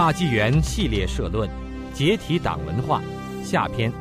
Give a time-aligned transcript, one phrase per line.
[0.00, 1.46] 大纪元系列社论：
[1.92, 3.02] 解体党文化
[3.44, 3.92] 下篇，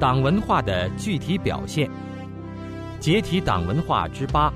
[0.00, 1.90] 党文化的具体表现。
[2.98, 4.50] 解体党文化之八：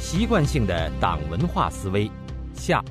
[0.00, 2.10] 习惯性的党文化思维
[2.54, 2.84] 下。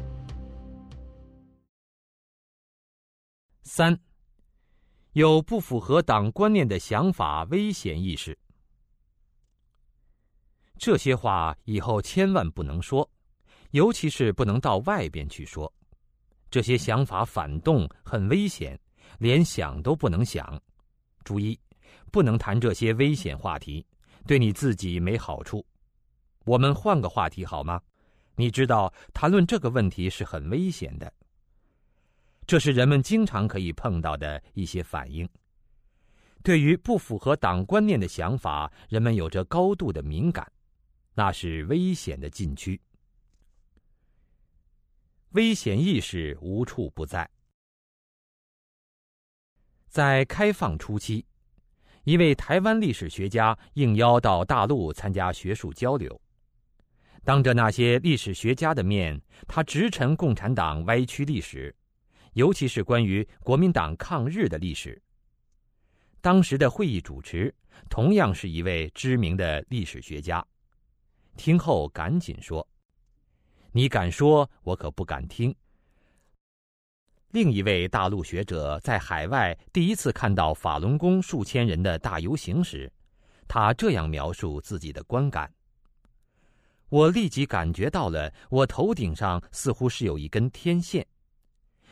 [3.63, 3.99] 三，
[5.11, 8.39] 有不符合党观念的想法危险意识。
[10.77, 13.11] 这些话以后千万不能说，
[13.71, 15.70] 尤其是不能到外边去说。
[16.50, 18.79] 这些想法反动，很危险，
[19.19, 20.60] 连想都不能想。
[21.24, 21.60] 注意，
[22.11, 23.86] 不能谈这些危险话题，
[24.25, 25.65] 对你自己没好处。
[26.46, 27.79] 我们换个话题好吗？
[28.36, 31.11] 你知道，谈论这个问题是很危险的。
[32.47, 35.27] 这是人们经常可以碰到的一些反应。
[36.41, 40.52] 对于不符合党观念的想法，人们有着高度的敏感，
[41.13, 42.80] 那是危险的禁区。
[45.33, 47.30] 危险意识无处不在。
[49.88, 51.23] 在开放初期，
[52.03, 56.19] 一位台湾历史学家应邀到大陆参加学术交流，
[57.23, 61.75] 当着那些历史学家的面，他直陈共产党歪曲历史。
[62.33, 65.02] 尤其是关于国民党抗日的历史。
[66.22, 67.53] 当时的会议主持
[67.89, 70.45] 同样是一位知名的历史学家，
[71.35, 72.66] 听后赶紧说
[73.72, 75.56] ：“你敢说，我可不敢听。”
[77.31, 82.92] 另一位大陆学者在海外第一次看到法轮功数千人的大游行时，
[83.47, 85.53] 他这样描述自己的观感
[86.90, 91.06] ：“我立即感觉到了，我头顶上似乎是有一根天线。”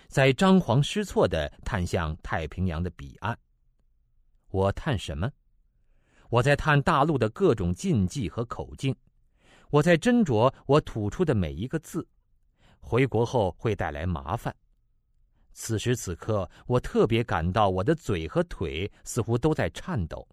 [0.09, 3.37] 在张皇失措地探向太平洋的彼岸。
[4.49, 5.29] 我探什么？
[6.29, 8.95] 我在探大陆的各种禁忌和口径。
[9.69, 12.07] 我在斟酌我吐出的每一个字，
[12.79, 14.55] 回国后会带来麻烦。
[15.53, 20.27] 此时此刻，我特别感到我的嘴和腿似乎都在颤抖。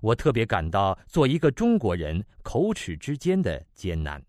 [0.00, 4.22] 我特别感到做一个中国人口齿之间的艰难。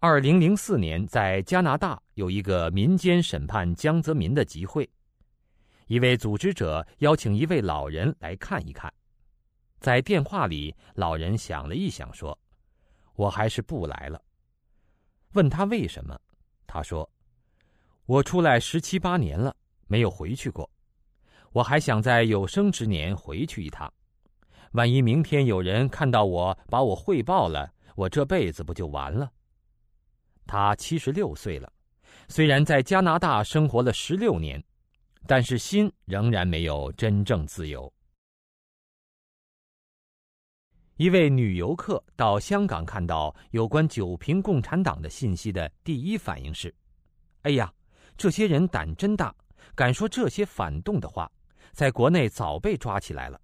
[0.00, 4.88] 二零零四年，在加拿大有一个民间审判江泽民的集会，
[5.86, 8.92] 一位组织者邀请一位老人来看一看。
[9.84, 12.38] 在电话里，老人想了一想，说
[13.16, 14.18] ：“我还是不来了。”
[15.36, 16.18] 问他为什么，
[16.66, 17.06] 他说
[18.06, 19.54] ：“我出来十七八年了，
[19.86, 20.70] 没有回去过。
[21.52, 23.92] 我还想在有生之年回去一趟。
[24.72, 29.30] 万一明天有人看到我，把我汇报了，我这辈子不就完了？”
[30.48, 31.70] 他七十六岁了，
[32.28, 34.64] 虽然在加拿大生活了十六年，
[35.26, 37.92] 但是心仍然没有真正自由。
[40.96, 46.72] 一位女游客到香港看到有关九平共产党的信息的第一反应是
[47.42, 47.72] ：“哎呀，
[48.16, 49.34] 这些人胆真大，
[49.74, 51.28] 敢说这些反动的话，
[51.72, 53.40] 在国内早被抓起来了。”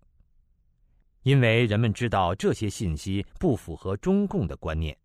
[1.23, 4.97] 因为人们知道这些信息不符合中共的观念。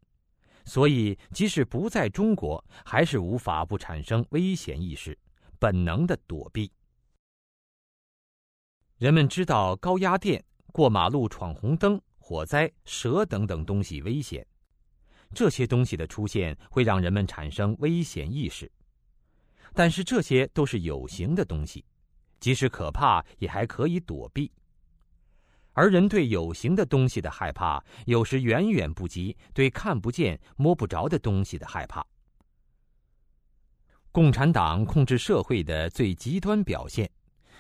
[0.66, 5.18] 所以，即使不在中国，还是无法不产生危险意识，
[5.60, 6.72] 本能的躲避。
[8.98, 14.44] 人们知道高压电、过马路闯红灯、火灾、蛇等等东西危险，
[15.32, 18.70] 这些东西的出现会让人们产生危险意识。
[19.76, 21.86] 但是这些都是有形的东西，
[22.40, 24.52] 即使可怕，也还可以躲避。
[25.74, 32.04] 而人对有形的东西的害怕，有时远远不及对看不见、摸不着的东西的害怕。
[34.12, 37.08] 共产党控制社会的最极端表现，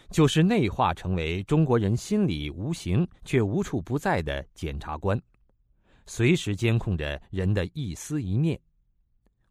[0.10, 5.20] 就是内化成为中国人心里无形却无处不在的检察官，
[6.06, 8.60] 随时监控着人的一思一念。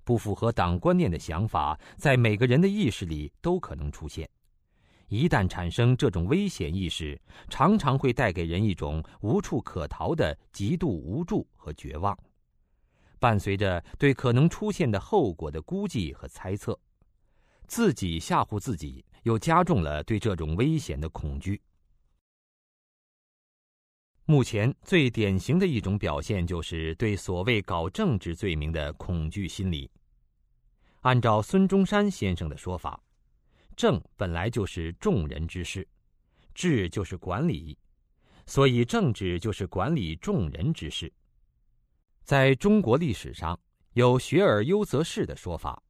[0.05, 4.29] 不符合党观念的想法，在每个人的意识里都可能出现。
[5.09, 12.19] 一旦产生这种危险意识，常常会带给人一种无处可逃的极度无助和绝望，
[13.19, 16.79] 伴随着对可能出现的后果的估计和猜测，
[17.67, 21.61] 自己吓唬自己，又加重了对这种危险的恐惧。
[24.25, 29.91] 目前最典型的一种表现，就是对所谓搞政治罪名的恐惧心理。
[31.00, 32.99] 按照孙中山先生的说法。
[33.76, 35.87] 政本来就是众人之事，
[36.55, 37.76] 治就是管理，
[38.47, 41.12] 所以政治就是管理众人之事。
[42.23, 43.59] 在中国历史上，
[43.94, 45.82] 有“学而优则仕”的说法，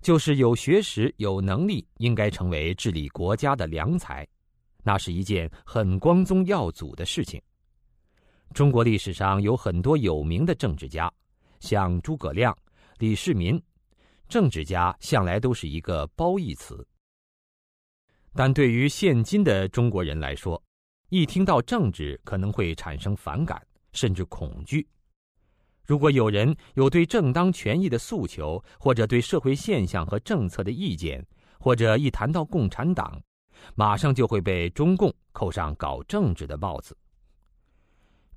[0.00, 4.26] 就是有学识、有能力，应该成为治理国家的良才，
[4.82, 7.40] 那是一件很光宗耀祖的事情。
[8.54, 11.12] 中国历史上有很多有名的政治家，
[11.60, 12.56] 像诸葛亮、
[12.98, 13.60] 李世民。
[14.28, 16.86] 政治家向来都是一个褒义词。
[18.32, 20.62] 但对于现今的中国人来说，
[21.08, 23.60] 一听到政治，可能会产生反感，
[23.92, 24.86] 甚至恐惧。
[25.90, 31.20] 如果有人有对正当权益的诉求，或者对社会现象和政策的意见，
[31.58, 33.20] 或者一谈到共产党，
[33.74, 36.96] 马上就会被中共扣上搞政治的帽子。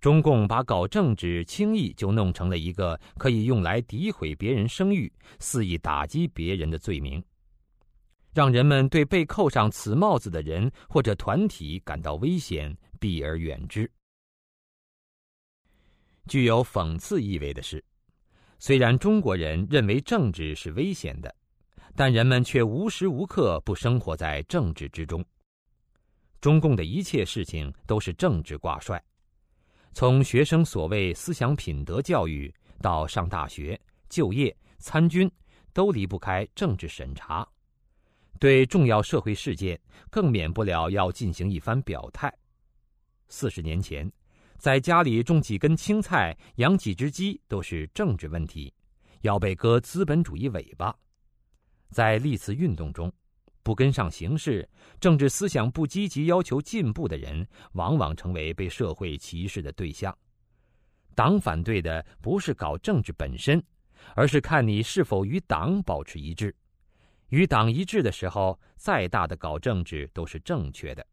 [0.01, 7.23] 中共把搞政治轻易就弄成了一个可以用来诋毁别人声誉、肆意打击别人的罪名，
[8.33, 13.87] 让人们对被扣上此帽子的人或者团体感到危险，避而远之。
[16.27, 17.83] 具有讽刺意味的是，
[18.59, 21.33] 虽然中国人认为政治是危险的，
[21.95, 25.23] 但人们却无时无刻不生活在政治之中。
[26.39, 29.01] 中共的一切事情都是政治挂帅。
[29.93, 33.79] 从学生所谓思想品德教育到上大学、
[34.09, 35.29] 就业、参军，
[35.71, 37.47] 都离不开政治审查。
[38.39, 39.79] 对重要社会事件，
[40.09, 42.33] 更免不了要进行一番表态。
[43.29, 44.11] 四十年前，
[44.63, 48.73] 在家里种几根青菜、养几只鸡都是政治问题，
[49.19, 50.95] 要被割资本主义尾巴。
[51.89, 53.11] 在历次运动中，
[53.61, 54.65] 不跟上形势、
[55.01, 60.17] 政治思想不积极、要求进步的人，往往成为被社会歧视的对象。
[61.13, 63.61] 党反对的不是搞政治本身，
[64.15, 66.55] 而是看你是否与党保持一致。
[67.27, 71.03] 与党一致的时候，再大的搞政治都是正确的；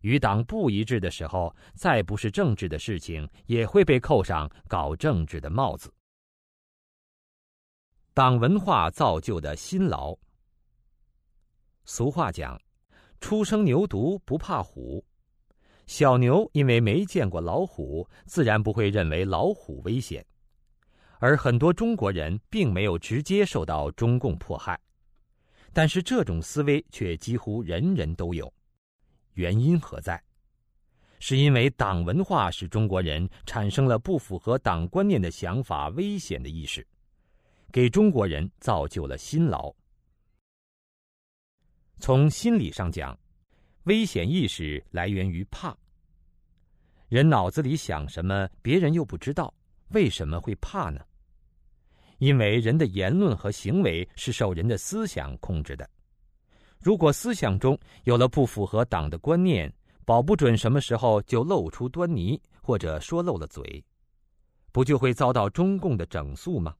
[0.00, 5.92] 与党不一致的时候，再不是政治的事情，也会被扣上搞政治的帽子。
[8.14, 10.16] 党文化造就的辛劳。
[11.84, 12.60] 俗话讲
[13.20, 15.04] ：“初生牛犊不怕虎。”
[15.86, 20.24] 小牛因为没见过老虎，自然不会认为老虎危险。
[21.18, 24.80] 而很多中国人并没有直接受到中共迫害，
[25.72, 28.52] 但是这种思维却几乎人人都有。
[29.34, 30.22] 原因何在？
[31.18, 36.84] 是因为党文化使中国人产生了不符合党观念的想法、危险的意识，
[37.70, 39.72] 给中国人造就了辛劳。
[42.00, 43.16] 从心理上讲，
[43.84, 45.76] 危险意识来源于怕。
[47.08, 49.54] 人脑子里想什么，别人又不知道，
[49.90, 51.00] 为什么会怕呢？
[52.18, 55.88] 因为人的言论和行为是受人的思想控制的。
[56.82, 59.72] 如果思想中有了不符合党的观念，
[60.04, 63.84] 保不准什么时候就露出端倪，或者说漏了嘴，
[64.72, 66.74] 不就会遭到中共的整肃吗？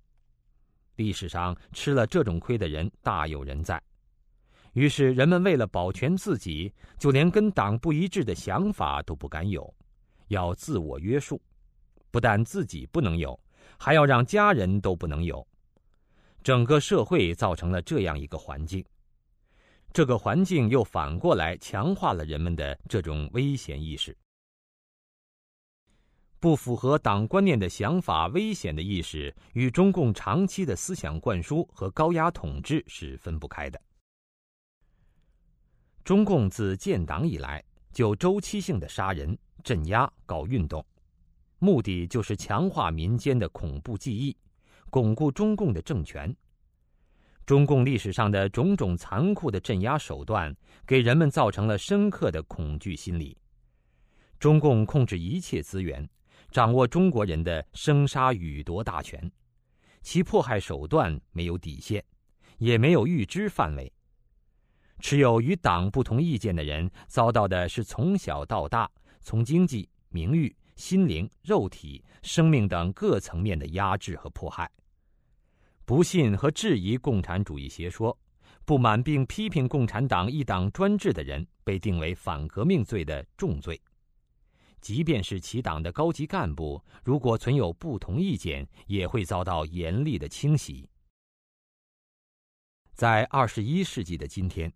[0.97, 3.81] 历史上吃了这种亏的人大有人在。
[4.73, 9.73] 于是，人们为了保全自己，就连跟党不一致的想法都不敢有，
[10.29, 11.41] 要自我约束。
[12.11, 13.39] 不但自己不能有，
[13.79, 15.47] 还要让家人都不能有。
[16.43, 18.85] 整个社会造成了这样一个环境，
[19.93, 24.17] 这个环境又反过来强化了人们的这种危险意识。
[26.41, 33.81] 不符合党观念的想法、危险的意识，与中共长期的思想灌输和高压统治是分不开的。
[36.03, 37.63] 中共自建党以来，
[37.93, 40.85] 就周期性的杀人、镇压、搞运动，
[41.61, 44.37] 目的就是强化民间的恐怖记忆，
[44.91, 46.35] 巩固中共的政权。
[47.45, 50.55] 中共历史上的种种残酷的镇压手段，
[50.87, 53.37] 给人们造成了深刻的恐惧心理。
[54.39, 56.09] 中共控制一切资源，
[56.51, 59.31] 掌握中国人的生杀予夺大权，
[60.03, 62.05] 其迫害手段没有底线，
[62.59, 63.93] 也没有预知范围。
[65.01, 68.89] 持有与党不同意见的人，遭到的是从小到大，
[69.21, 74.71] 从经济、名誉、心灵、肉体、生命等各层面的压制和迫害。
[75.85, 78.17] 不信和质疑共产主义邪说、
[78.65, 83.81] 不满并批评共产党一党专制的人，被定为反革命罪的重罪。
[84.81, 90.89] 即便是其党的高级干部，如果存有不同意见，也会遭到严厉的清洗。
[92.95, 94.73] 在二十一世纪的今天。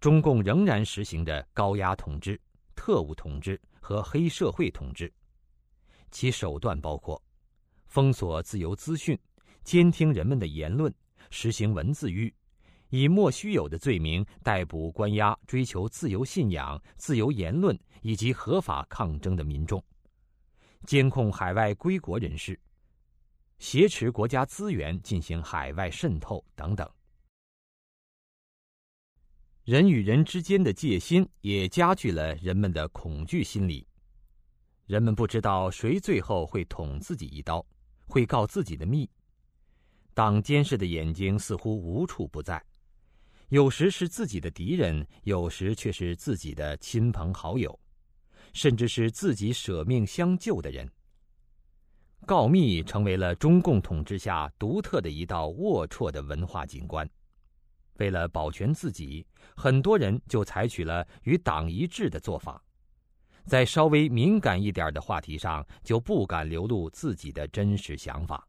[0.00, 2.38] 中共仍然实行着高压统治、
[2.74, 5.10] 特务统治和黑社会统治，
[6.10, 7.22] 其手段包括
[7.86, 9.18] 封锁自由资讯、
[9.64, 10.94] 监听人们的言论、
[11.30, 12.32] 实行文字狱，
[12.90, 19.82] 以莫须有的罪名逮捕、关押追求自由信仰、自由言论以及合法抗争的民众，
[20.86, 22.60] 监控海外归国人士，
[23.58, 26.88] 挟持国家资源进行海外渗透等等。
[29.64, 33.88] 人与人之间的戒心也加剧了人们的恐惧心理。
[34.84, 37.64] 人们不知道谁最后会捅自己一刀，
[38.06, 39.08] 会告自己的密。
[40.14, 42.64] 党监视的眼睛似乎无处不在，
[43.48, 47.76] 有时是自己的敌人，有时却是自己的亲朋好友，
[48.52, 50.88] 甚至是自己舍命相救的人。
[52.24, 57.08] 告密成为了中共统治下独特的一道龌龊的文化景观。
[57.98, 62.62] 为了保全自己，很多人就采取了与党一致的做法，
[63.46, 68.48] 在稍微敏感一点的话题上就不敢流露自己的真实想法。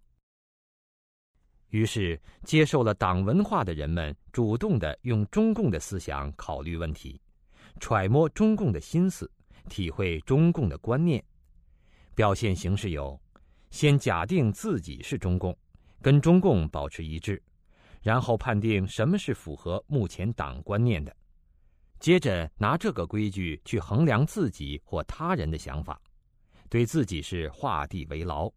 [1.69, 7.19] 于是，接受了党文化的人们主动的用中共的思想考虑问题，
[7.79, 9.29] 揣摩中共的心思，
[9.69, 11.23] 体会中共的观念。
[12.13, 13.19] 表现形式有：
[13.71, 15.57] 先假定自己是中共，
[16.01, 17.41] 跟中共保持一致。
[18.01, 21.13] 然后判定什么是符合目前党观念的，
[21.99, 25.99] 接着拿这个规矩去衡量自己或他人的想法，
[26.69, 28.47] 对自己是画地为牢，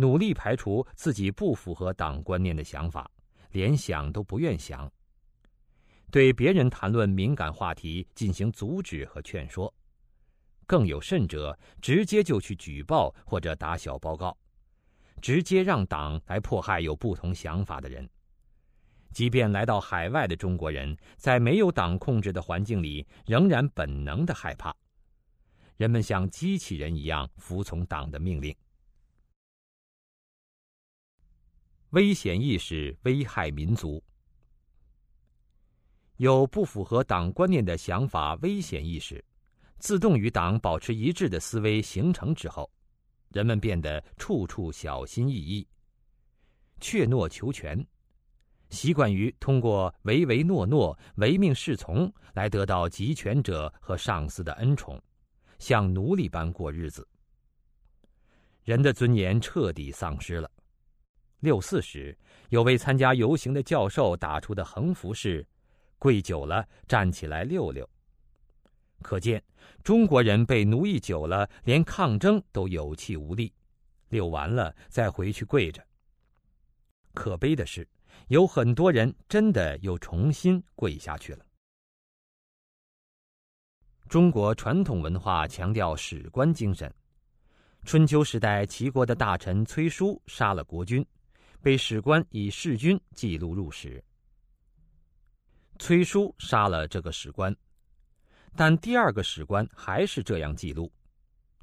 [0.00, 3.10] 努力排除自己不符合党观念的想法，
[3.50, 4.88] 连想都不愿想。
[6.08, 9.74] 对别人谈论敏感话题进行阻止和劝说，
[10.68, 14.38] 更有甚者，直接就去举报或者打小报告，
[15.20, 18.08] 直接让党来迫害有不同想法的人。
[19.10, 24.72] 即便来到海外的中国人，在没有党控制的环境里，仍然本能的害怕。
[25.76, 28.54] 人们像机器人一样服从党的命令。
[31.90, 34.02] 危险意识危害民族。
[36.16, 39.24] 有不符合党观念的想法，危险意识，
[39.78, 42.70] 自动与党保持一致的思维形成之后，
[43.30, 45.66] 人们变得处处小心翼翼，
[46.80, 47.86] 怯懦求全。
[48.68, 55.00] 习惯于通过唯唯诺诺、唯命是从来得到集权者和上司的恩宠，
[55.58, 57.08] 像奴隶般过日子。
[58.64, 60.50] 人的尊严彻底丧失了。
[61.40, 62.16] 六四时，
[62.48, 65.46] 有位参加游行的教授打出的横幅是
[65.98, 67.88] ：“跪久了，站起来溜溜。”
[69.02, 69.42] 可见，
[69.82, 73.52] 中国人被奴役久了，连抗争都有气无力，
[74.08, 75.84] 溜完了再回去跪着。
[77.14, 77.88] 可悲的是。
[78.26, 81.46] 有很多人真的又重新跪下去了。
[84.08, 86.92] 中国传统文化强调史官精神。
[87.84, 91.06] 春秋时代，齐国的大臣崔叔杀了国君，
[91.60, 94.02] 被史官以弑君记录入史。
[95.78, 97.54] 崔叔杀了这个史官，
[98.56, 100.92] 但第二个史官还是这样记录。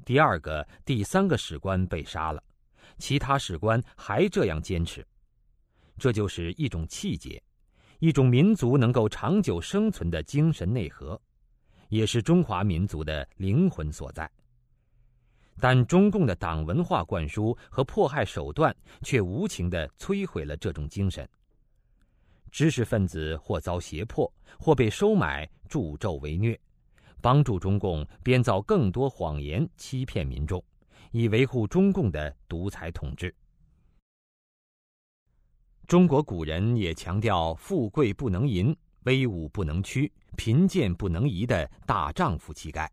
[0.04, 2.42] 第二个、第三个史官被杀了，
[2.98, 5.06] 其他史官还这样坚持。
[5.98, 7.42] 这就是一种气节，
[7.98, 11.20] 一种民族能够长久生存的精神内核，
[11.88, 14.30] 也是中华民族的灵魂所在。
[15.58, 21.28] 但中共的党文化灌输和迫害手段却无情地摧毁了这种精神。
[22.50, 26.58] 知识分子或遭胁迫，或被收买助纣为虐，
[27.20, 30.62] 帮助中共编造更多谎言欺骗民众，
[31.10, 33.34] 以维护中共的独裁统治。
[35.86, 42.90] 中国古人也强调“富贵不能淫，威武不能屈，贫贱不能移”的大丈夫气概。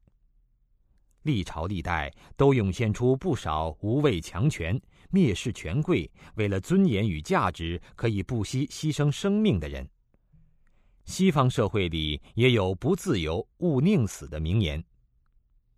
[1.24, 4.80] 历朝历代都涌现出不少无畏强权、
[5.12, 9.88] 蔑视权贵，为了尊严与价值可以不惜牺牲生命的人。
[11.06, 14.82] 西方社会里也有“不自由，勿宁死”的名言，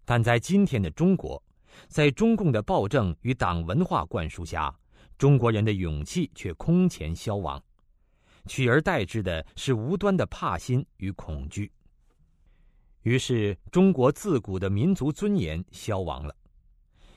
[0.04, 1.42] 但在今天的中国，
[1.88, 4.76] 在中共的暴政与党文化灌输下。
[5.18, 7.64] 中国人的勇气却空前消亡，
[8.48, 11.72] 取而代之的是无端的怕心与恐惧。
[13.06, 16.36] 于是，中国自古的民族尊严消亡了，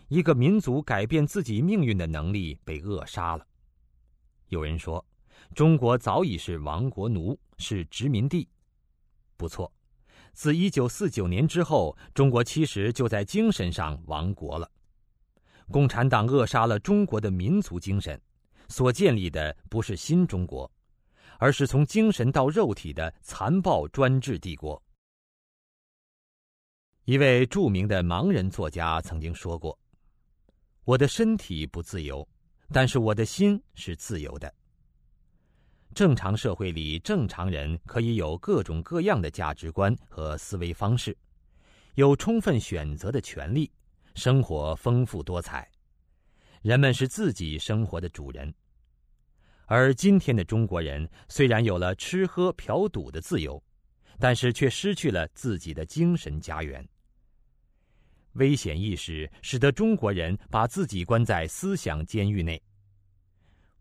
[0.09, 3.47] 一个民族改变自己命运的能力被扼杀了。
[4.49, 5.03] 有人说，
[5.55, 8.47] 中国早已是亡国奴，是殖民地。
[9.39, 9.73] 不错，
[10.35, 14.71] 自一九四九年之后，中国其实就在精神上亡国了。
[15.71, 18.21] 共产党扼杀了中国的民族精神，
[18.69, 20.71] 所建立的不是新中国，
[21.39, 24.83] 而是从精神到肉体的残暴专制帝国。
[27.09, 29.79] 一位著名的盲人作家曾经说过
[30.85, 32.29] ：“我的身体不自由，
[32.71, 34.55] 但是我的心是自由的。”
[35.97, 41.17] 正常社会里，正常人可以有各种各样的价值观和思维方式，
[41.95, 43.73] 有充分选择的权利。
[44.15, 45.67] 生活丰富多彩，
[46.61, 48.53] 人们是自己生活的主人。
[49.65, 53.63] 而今天的中国人虽然有了吃喝嫖赌的自由，
[54.19, 56.87] 但是却失去了自己的精神家园。
[58.39, 62.61] 危险意识使得中国人把自己关在思想监狱内。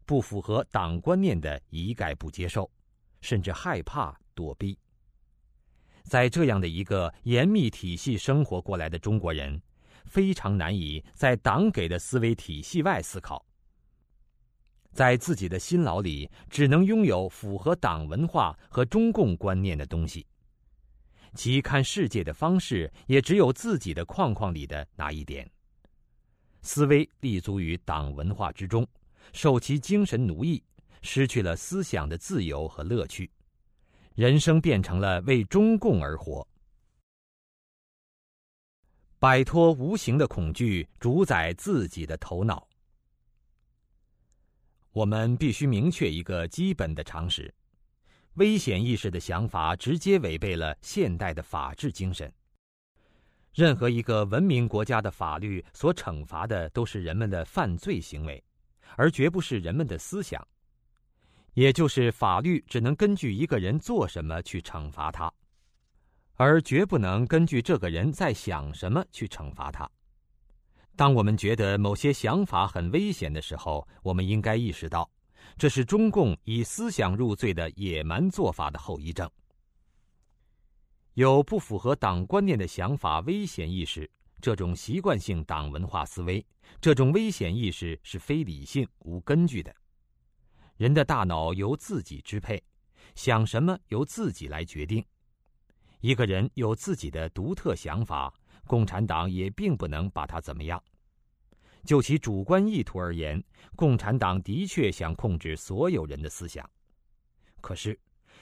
[0.05, 2.69] 不符合党观念的一概不接受，
[3.21, 4.77] 甚至害怕躲避。
[6.03, 9.61] 在这样的一个严密体系生活过来的中国人，
[10.05, 13.45] 非常难以在党给的思维体系外思考。
[14.93, 20.26] 在自己的心脑里，只能拥有符合党文化和中共观念的东西。
[21.34, 25.50] 其看世界的方式，也只有自己的框框里的那一点。
[26.62, 28.86] 思维立足于党文化之中，
[29.34, 30.62] 受其精神奴役，
[31.01, 33.29] 失去了思想的自由和乐趣。
[34.15, 36.46] 人生变成了为中共而活，
[39.19, 42.67] 摆脱无形的恐惧，主宰自己的头脑。
[44.91, 47.53] 我们必须明确一个基本的常识：
[48.38, 52.32] 危险意识的想法直接违背了现代的法治精神。
[53.51, 58.44] 任何一个文明国家的法律所惩罚的都是人们的犯罪行为，
[58.96, 60.48] 而绝不是人们的思想。
[61.56, 65.34] 也就是法律只能根据一个人做什么去惩罚他，
[66.36, 69.89] 而绝不能根据这个人在想什么去惩罚他。
[70.96, 75.10] 当我们觉得某些想法很危险的时候，我们应该意识到，
[75.57, 79.29] 这是中共以思想入罪的野蛮做法的后遗症。
[81.15, 84.07] 有不符合党观念的想法、危险意识，
[84.39, 86.45] 这种习惯性党文化思维，
[86.79, 89.75] 这种危险意识是非理性、无根据的。
[90.75, 92.63] 人的大脑由自己支配，
[93.15, 95.03] 想什么由自己来决定。
[96.01, 98.31] 一个人有自己的独特想法，
[98.67, 100.79] 共产党也并不能把他怎么样。
[101.88, 103.41] 就其主观意图而言，
[103.74, 106.70] 共产党的确想控制所有人的思想。
[107.62, 107.98] 可是，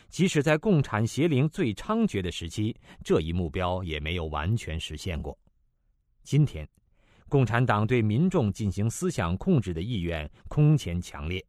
[0.10, 5.38] 即使在共产邪灵最猖獗的时期，这一目标也没有完全实现过。
[6.24, 6.68] 今天，
[7.30, 11.46] 共产党对民众进行思想控制的意愿空前强烈。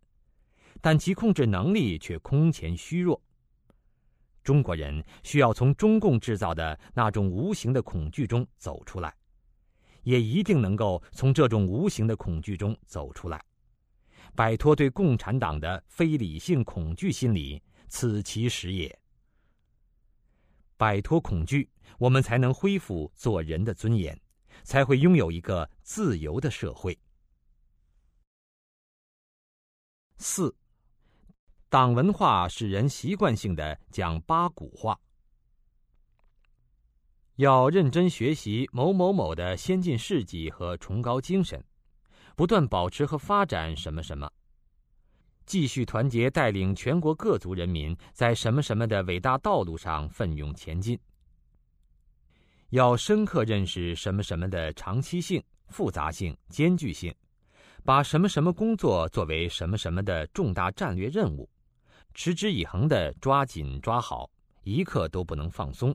[0.83, 3.19] 但其控制能力却空前虚弱。
[4.45, 9.17] 中国人需要从中共制造的那种无形的恐惧中走出来，
[10.06, 13.45] 也一定能够从这种无形的恐惧中走出来，
[14.36, 18.97] 摆脱对共产党的非理性恐惧心理，此其实也。
[20.76, 24.16] 摆脱恐惧，我们才能恢复做人的尊严，
[24.62, 26.97] 才会拥有一个自由的社会。
[30.19, 30.54] 四。
[31.69, 34.97] 党文化使人习惯性的讲八股话，
[37.36, 41.62] 要认真学习某某某的先进事迹和崇高精神，
[42.34, 44.30] 不断保持和发展什么什么，
[45.44, 50.99] 继续团结带领全国各族人民在什么什么的伟大道路上奋勇前进。
[52.70, 57.14] 要深刻认识什么什么的长期性、复杂性、艰巨性，
[57.84, 61.49] 把什么什么工作作为什么什么的重大战略任务。
[62.14, 64.30] 持之以恒的抓紧抓好，
[64.62, 65.94] 一刻都不能放松。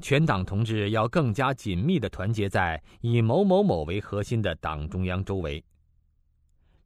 [0.00, 5.64] 全党同志要更加紧密的团结在以某某某为核心的党中央周围，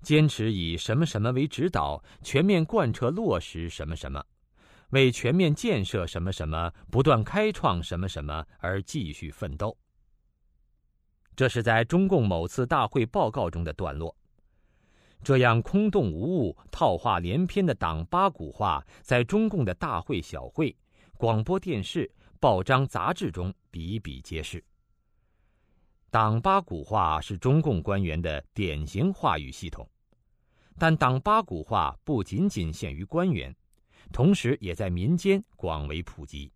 [0.02, 4.24] 坚持以什么什么为指导，全面贯彻落实什么什么，
[4.90, 9.76] 为全面建设什么什么、不断开创什么什么而继续奋斗。
[11.34, 14.14] 这是在中共某次大会报告中的段落。
[15.22, 20.74] 这样空洞无物、套话连篇的党八股话，在中共的大会小会、
[21.18, 22.10] 广播电视、
[22.42, 24.64] 报章杂志中比比皆是。
[26.10, 29.86] 党八股话是中共官员的典型话语系统，
[30.78, 33.54] 但党八股话不仅仅限于官员，
[34.10, 36.50] 同时也在民间广为普及。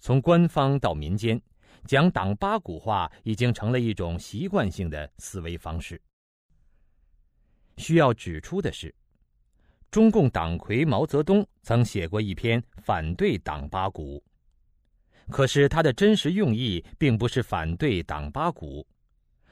[0.00, 1.40] 从官方到民间，
[1.84, 6.02] 讲党八股话已经成了一种习惯性的思维方式。
[7.76, 8.92] 需要指出的是，
[9.88, 14.20] 中共党魁毛泽东曾写过一篇反对党八股，
[15.30, 18.86] 可是他的真实用意并不是反对党八股，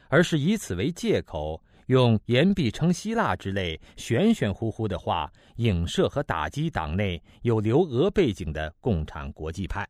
[0.09, 9.89] 而是以此为借口，用言必称希腊之类玄玄乎乎的话，影射和打击党内有留俄背景的共产国际派，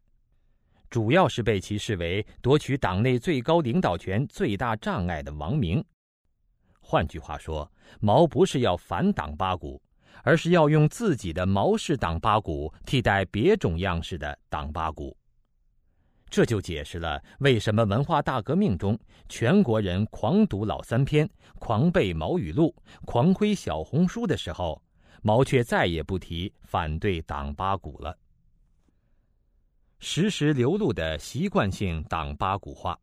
[0.89, 5.85] 主要是被其视为夺取党内最高领导权最大障碍的王明。
[6.81, 7.71] 换句话说，
[8.01, 9.83] 毛不是要反党八股，
[10.23, 15.17] 而是要用自己的毛氏党八股替代别种样式的党八股。
[16.31, 24.83] 这就解释了为什么文化大革命中全国人狂读老三篇、狂背毛语录、狂挥小红书的时候，
[25.23, 28.17] 毛却再也不提反对党八股了。
[30.01, 32.99] 时时流露的习惯性党八股话。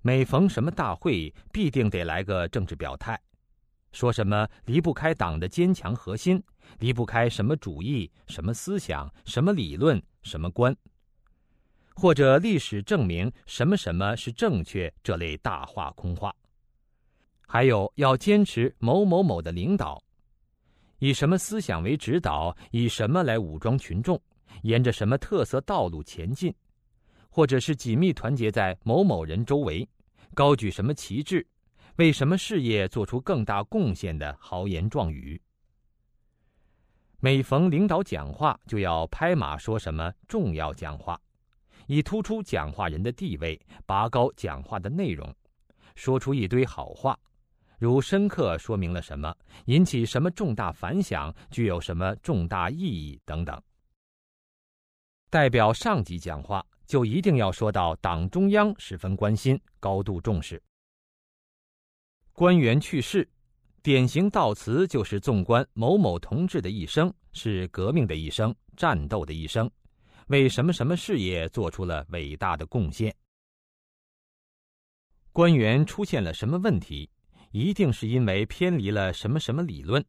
[0.00, 3.20] 每逢什么大会，必定得来个政治表态，
[3.90, 6.40] 说什么离不开党的坚强核心，
[6.78, 10.74] 离不开什么主义、什么思想、什么理论、什么观，
[12.00, 16.32] 或者历史证明什么什么是正确这类大话空话。
[17.44, 20.00] 还有要坚持某某某的领导，
[21.00, 24.20] 以什么思想为指导，以什么来武装群众，
[24.62, 26.54] 沿着什么特色道路前进，
[27.28, 29.84] 或者是紧密团结在某某人周围，
[30.34, 31.44] 高举什么旗帜。
[31.96, 35.40] 为什么事业做出更大贡献的豪言壮语？
[37.18, 41.20] 每逢领导讲话，就要拍马说什么重要讲话，
[41.88, 45.34] 以突出讲话人的地位，拔高讲话的内容，
[45.94, 47.18] 说出一堆好话，
[47.78, 53.58] 如深刻说明了什么，引起什么重大反响，具有什么重大意义等等。
[55.30, 60.62] 代表上级讲话，就一定要说到党中央十分关心、高度重视。
[62.34, 63.26] 官员去世，
[63.82, 69.70] 典型悼词就是纵观某某同志的一生，是革命的一生，战斗的一生，
[70.28, 73.14] 为什么什么事业做出了伟大的贡献。
[75.32, 77.10] 官员出现了什么问题，
[77.50, 80.04] 一定是因为偏离了什么什么理论，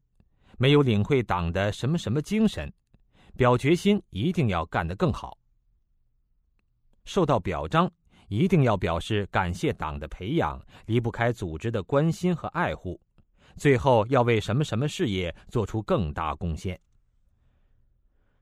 [0.58, 2.72] 没有领会党的什么什么精神，
[3.36, 5.38] 表决心一定要干得更好，
[7.06, 7.92] 受到表彰。
[8.28, 13.02] 一定要表示感谢党的培养，离不开组织的关心和爱护。
[13.58, 16.80] 最后要为什么什么事业做出更大贡献。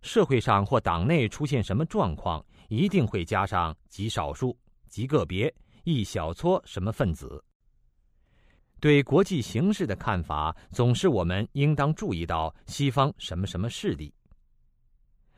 [0.07, 7.43] 社会上或党内出现什么状况，一定会加上极少数、极个别、一小撮什么分子。
[8.79, 14.13] 对国际形势的看法，总是我们应当注意到西方什么什么势力，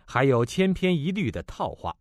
[0.06, 1.96] 还有千篇一律的套话。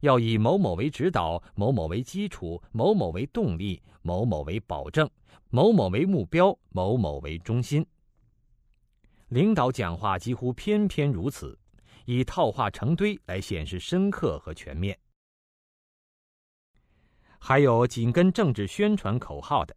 [0.00, 5.10] 要以某某为指导，某某为基础，某某为动力，某某为保证，
[5.50, 7.84] 某某为目标，某某为中心。
[9.30, 11.58] 领导讲话几乎偏偏如此，
[12.10, 14.98] 以套话成堆来显示深刻和全面。
[17.38, 19.76] 还有紧跟政治宣传口号的，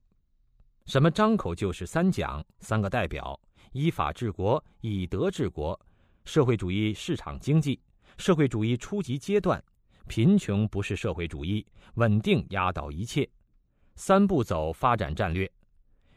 [0.85, 3.37] 什么张口就是三讲、三个代表、
[3.73, 5.77] 依法治国、以德治国、
[6.23, 7.77] 社会主义市场经济、
[8.17, 9.61] 社会主义初级阶段。
[10.07, 13.29] 贫穷不是社会主义，稳定压倒一切。
[13.95, 15.51] 三步走发展战略，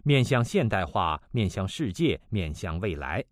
[0.04, 3.24] 面向现代化，面向世界，面向未来，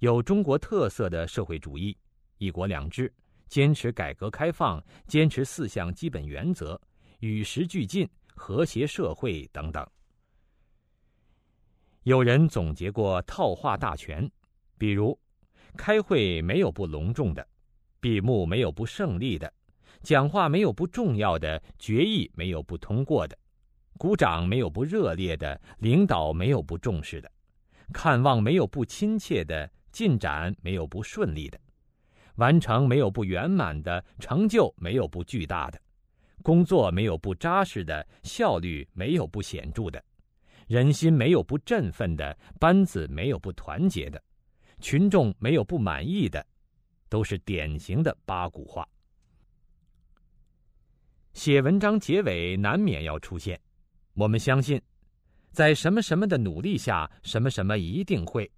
[0.00, 1.96] 有中国特色的社会主义，
[2.38, 3.12] 一国两制，
[3.48, 6.80] 坚持改革开放，坚持四项基本原则，
[7.20, 9.86] 与时俱进，和谐社会等等。
[12.04, 14.30] 有人总结过套话大全，
[14.78, 15.18] 比如，
[15.76, 17.46] 开会没有不隆重的，
[18.00, 19.52] 闭幕没有不胜利的。
[20.02, 23.36] 讲话没有不重要的，决议没有不通过的，
[23.98, 27.30] 鼓掌没有不热烈的，领导没有不重视的，
[27.92, 31.60] 看望没有不亲切的，进展没有不顺利的，
[32.38, 35.80] 完成没有不圆满的，成就没有不巨大的，
[36.42, 40.02] 工作没有不扎实的，效率没有不显著的，
[40.68, 44.22] 人心没有不振奋的，班子没有不团结的，
[44.80, 46.44] 群众没有不满意的，
[47.08, 48.88] 都是典型的八股话。
[51.32, 53.60] 写文章结尾难免要出现，
[54.14, 54.80] 我们相信，
[55.50, 58.48] 在什么什么的努力下，什么什么一定会。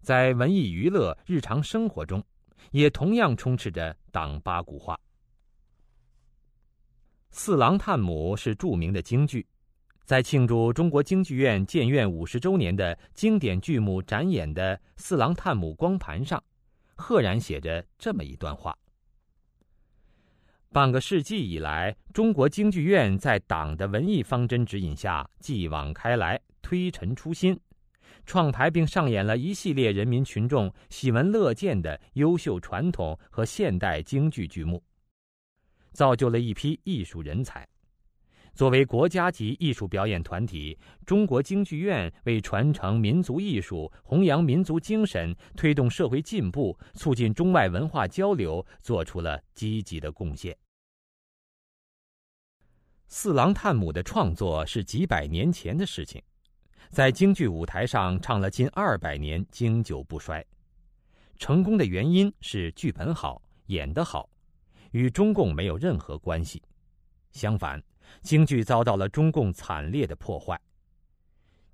[0.00, 2.24] 在文艺娱乐日常生活中，
[2.70, 4.94] 也同样充斥着党八股话。
[7.30, 9.46] 《四郎探母》是著名的京剧，
[10.04, 16.42] 在庆祝中国京剧院建院五十周年的经典剧目展演的《四郎探母》光盘上，
[16.96, 18.76] 赫然写着这么一段话。
[20.72, 27.58] 半个世纪以来，中国京剧院在党的文艺方针指引下，继往开来，推陈出新，
[28.30, 34.80] 创排并上演了一系列人民群众喜闻乐见的优秀传统和现代京剧剧目，
[35.90, 37.66] 造就了一批艺术人才。
[38.54, 50.54] 作为国家级艺术表演团体，中国京剧院为传承民族艺术、弘扬民族精神、推动社会进步、促进中外文化交流做出了积极的贡献。
[53.08, 56.22] 《四郎探母》的创作是几百年前的事情，
[56.90, 60.44] 在京剧舞台上唱了近二百年，经久不衰。
[61.38, 64.28] 成功的原因是剧本好，演得好，
[64.90, 66.60] 与中共没有任何关系。
[67.30, 67.80] 相反。
[68.22, 70.60] 京剧遭到了中共惨烈的破坏。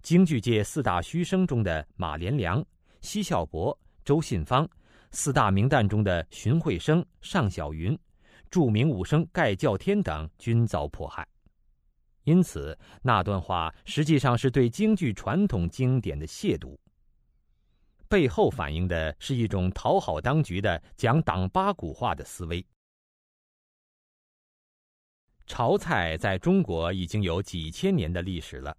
[0.02, 2.62] 京剧界四大须生中的马连良、
[3.00, 4.68] 奚孝伯、周信芳，
[5.12, 7.98] 四大名旦中的荀慧生、尚小云，
[8.50, 11.26] 著名武生盖叫天等均遭迫害。
[12.26, 16.76] 因此那段话实际上是对京剧传统经典的亵渎。
[18.08, 22.64] 背后反映的是一种讨好当局的讲党八股话的思维。
[25.46, 28.76] 潮菜在中国已经有几千年的历史了，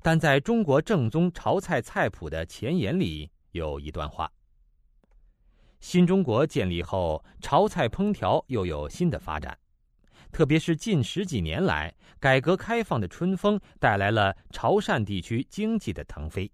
[0.00, 4.30] 但在中国正宗潮菜菜谱的前言里有一段话：
[5.80, 9.58] 新中国建立后，潮菜烹调又有新的发展，
[10.32, 16.50] 特别是近十几年来，改革开放的春风带来了潮汕地区经济的腾飞。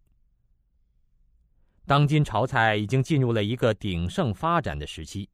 [1.86, 5.30] 当今潮菜已经进入了一个鼎盛发展的时期。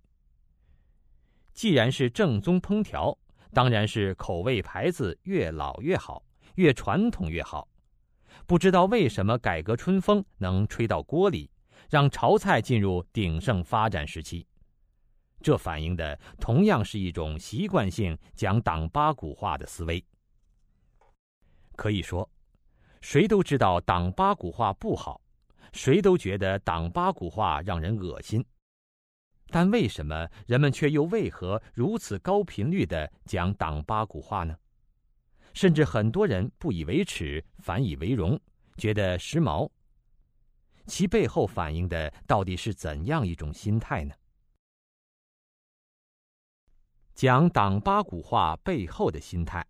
[1.55, 3.17] 既然是正宗烹调，
[3.53, 6.23] 当然是口味牌子越老越好，
[6.57, 7.67] 越传统越好。
[8.47, 11.51] 不知道为什么改革春风能吹到锅里，
[11.89, 14.47] 让潮菜进入鼎盛发展时期。
[15.45, 20.03] 这反映的同样是一种习惯性讲党八股话的思维。
[21.77, 22.27] 可以说，
[23.03, 25.21] 谁都知道党八股话不好。
[25.75, 28.43] 谁都觉得党八股话让人恶心，
[29.49, 34.57] 但为什么人们却又为何如此高频率的讲党八股话呢？
[35.53, 38.41] 甚至很多人不以为耻，反以为荣，
[38.79, 39.69] 觉得时髦。
[40.87, 44.15] 其背后反映的到底是怎样一种心态呢？
[47.15, 49.65] 讲党八股话背后的心态，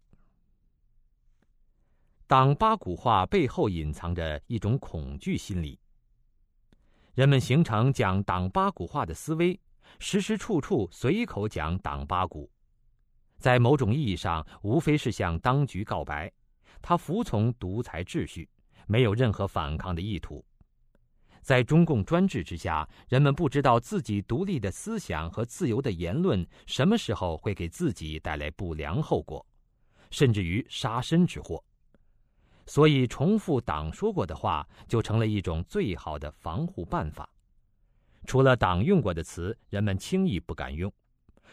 [2.27, 5.79] 党八股话背后隐藏着一种恐惧心理。
[7.13, 9.61] 人们形成讲党八股话的思维，
[9.99, 12.51] 时时处处随口讲党八股，
[13.39, 16.33] 在某种意义上，无非是向当局告白，
[16.81, 18.49] 他服从独裁秩序，
[18.87, 20.43] 没有任何反抗的意图。
[21.45, 29.47] 在中共专制之下，人们不知道自己独立的思想和自由的言论什么时候会给自己带来不良后果，
[30.11, 31.63] 甚至于杀身之祸。
[32.65, 37.29] 所以，重复党说过的话，就成了一种最好的防护办法。
[38.25, 40.91] 除了党用过的词，人们轻易不敢用；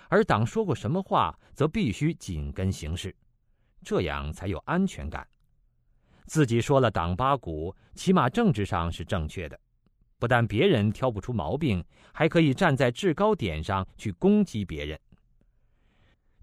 [0.07, 3.13] 而党说过什么话，则必须紧跟形势，
[3.83, 5.27] 这样才有安全感。
[6.27, 9.59] 自己说了党八股，起码政治上是正确的，
[10.21, 14.99] 不但别人挑不出毛病，还可以站在制高点上去攻击别人。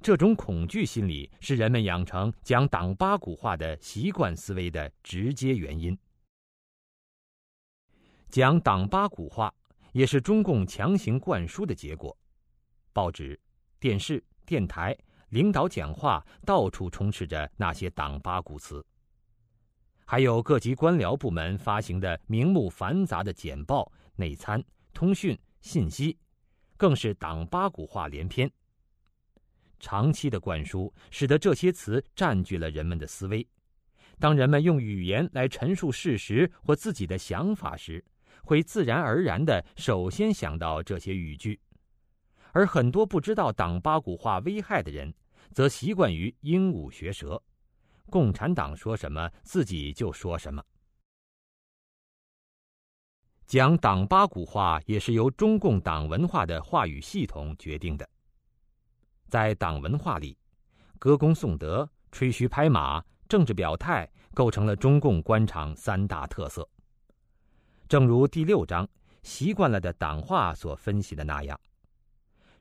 [0.00, 5.96] 这种恐惧心理是人们养成讲党八股话的习惯思维的直接原因。
[8.28, 9.54] 讲党八股话
[9.92, 12.16] 也是中共强行灌输的结果。
[12.92, 13.38] 报纸、
[13.78, 14.92] 电视、电台、
[15.28, 18.84] 领导讲话到处充斥着那些党八股词，
[20.10, 26.16] 还有各级官僚部门发行的名目繁杂的简报、内参、通讯、信息，
[26.78, 28.50] 更是党八股话连篇。
[29.78, 33.46] 长期的灌输，使得这些词占据了人们的思维。
[34.18, 38.02] 当人们用语言来陈述事实或自己的想法时，
[38.44, 41.60] 会自然而然的首先想到这些语句。
[42.52, 45.12] 而很多不知道党八股话危害的人，
[45.52, 47.42] 则习惯于鹦鹉学舌，
[48.10, 50.62] 共产党说什么，自己就说什么。
[53.46, 58.06] 讲党八股话也是由中共党文化的话语系统决定的。
[59.28, 60.36] 在党文化里，
[60.98, 66.68] 歌功颂德、吹嘘拍马、政治表态，构成了中共官场三大特色。
[67.88, 68.86] 正如第六章
[69.22, 71.58] “习惯了的党话”所分析的那样，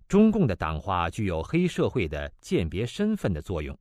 [0.08, 3.78] 中共的党话具有黑社会的鉴别身份的作用，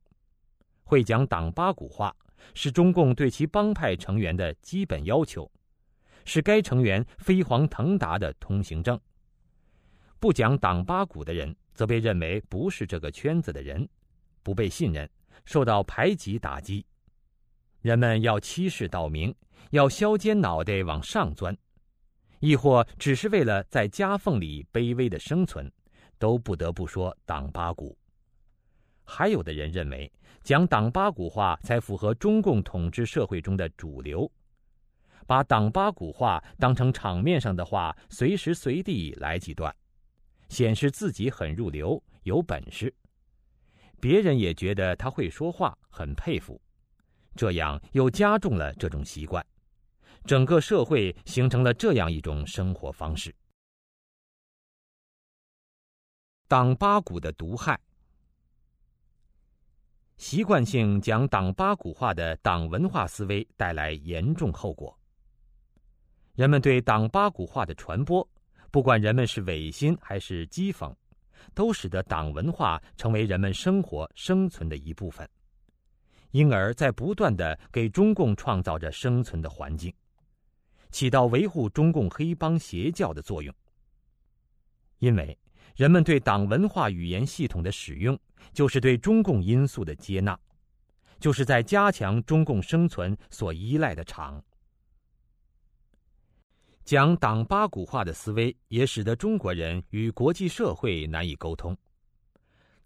[0.87, 2.15] 会讲党八股话，
[2.55, 5.51] 是中共对其帮派成员的基本要求，
[6.25, 8.99] 是该成员飞黄腾达的通行证。
[10.19, 11.55] 不讲党八股的人。
[11.77, 13.87] 则被认为不是这个圈子的人，
[14.41, 15.07] 不被信任，
[15.45, 16.83] 受到排挤打击。
[17.83, 19.31] 人们要欺世盗名，
[19.69, 21.55] 要削尖脑袋往上钻，
[22.39, 25.71] 亦或只是为了在夹缝里卑微的生存，
[26.17, 27.95] 都不得不说党八股。
[29.07, 30.11] 还有的人认为，
[30.43, 34.29] 讲党八股话才符合中共统治社会中的主流，
[35.25, 39.73] 把党八股话当成场面上的话，随时随地来几段。
[40.49, 42.93] 显示自己很入流，有本事，
[43.99, 46.61] 别人也觉得他会说话，很佩服，
[47.35, 49.45] 这样又加重了这种习惯，
[50.23, 53.35] 整个社会形成了这样一种生活方式。
[56.47, 57.77] 党八股的毒害，
[60.17, 64.97] 习惯性讲党八股话的党文化思维带来严重后果，
[66.33, 68.27] 人们对党八股话的传播。
[68.71, 70.93] 不管人们是违心还是讥讽，
[71.53, 75.27] 都使得党文化成为人们生活生存的一部分。
[76.31, 79.93] 因而，在不断的给中共创造着生存的环境，
[80.91, 83.53] 起到维护中共黑帮邪教的作用。
[84.99, 85.37] 因为
[85.77, 88.19] 人们对党文化语言系统的使用，
[88.51, 90.35] 就是对中共因素的接纳，
[91.19, 94.43] 就是在加强中共生存所依赖的场。
[96.83, 101.77] 讲党八股化的思维，也使得中国人与国际社会难以沟通。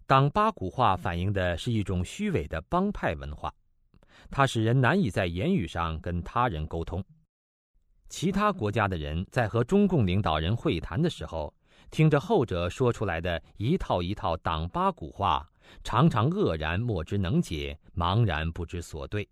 [0.06, 3.50] 党八股化反映的是一种虚伪的帮派文化，
[4.30, 7.02] 它使人难以在言语上跟他人沟通。
[8.10, 11.54] 其他国家的人在和中共领导人会谈的时候，
[11.92, 15.46] 听着后者说出来的一套一套党八股话，
[15.84, 19.28] 常常愕然莫之能解，茫然不知所对，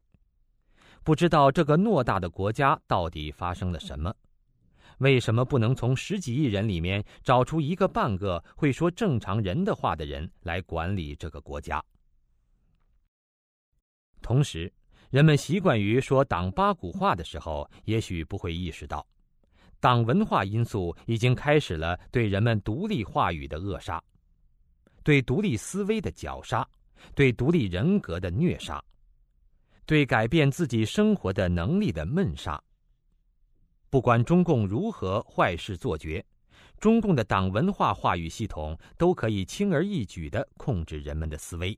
[1.03, 4.15] 不知道这个偌大的国家到底发生了什么。
[4.99, 11.83] 为什么不能从十几亿人里面找出一个半个会说正常人的话的人来管理这个国家？
[14.21, 14.71] 同时，
[15.09, 19.07] 人们习惯于说党八股话的时候，也许不会意识到，
[19.81, 24.03] 党文化因素已经开始了对人们独立话语的扼杀，
[25.03, 26.67] 对独立思维的绞杀，
[27.15, 28.83] 对独立人格的虐杀，
[29.87, 32.63] 对改变自己生活的能力的闷杀。
[33.89, 36.25] 不管中共如何坏事做绝，
[36.79, 41.77] 中共的党文化话语系统都可以轻而易举地控制人们的思维，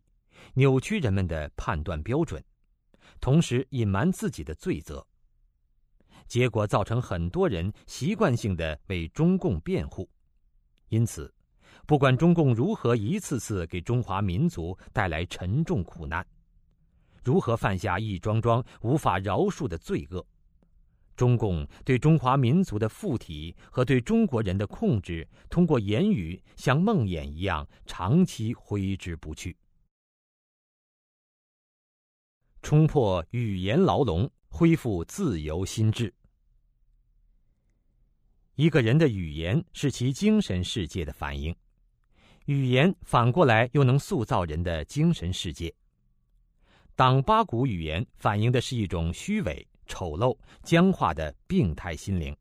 [0.54, 2.42] 扭曲人们的判断标准，
[3.20, 5.06] 同时隐瞒自己的罪责。
[6.32, 10.08] 结果造成很多人习惯性的为中共辩护。
[10.88, 11.30] 因此，
[11.86, 16.26] 不管中共如何一次次给中华民族带来沉重苦难，
[17.22, 20.26] 如何犯下一桩桩无法饶恕的罪恶。
[21.16, 29.54] 中共对中华民族的附体和对中国人的控制，通过言语像梦魇一样长期挥之不去。
[32.62, 36.10] 冲破语言牢笼，恢复自由心智。
[38.54, 41.54] 一个人的语言是其精神世界的反应，
[42.46, 45.74] 语言反过来又能塑造人的精神世界。
[46.94, 49.66] 党八股语言反映的是一种虚伪。
[49.84, 52.34] 丑陋、僵化的病态心灵，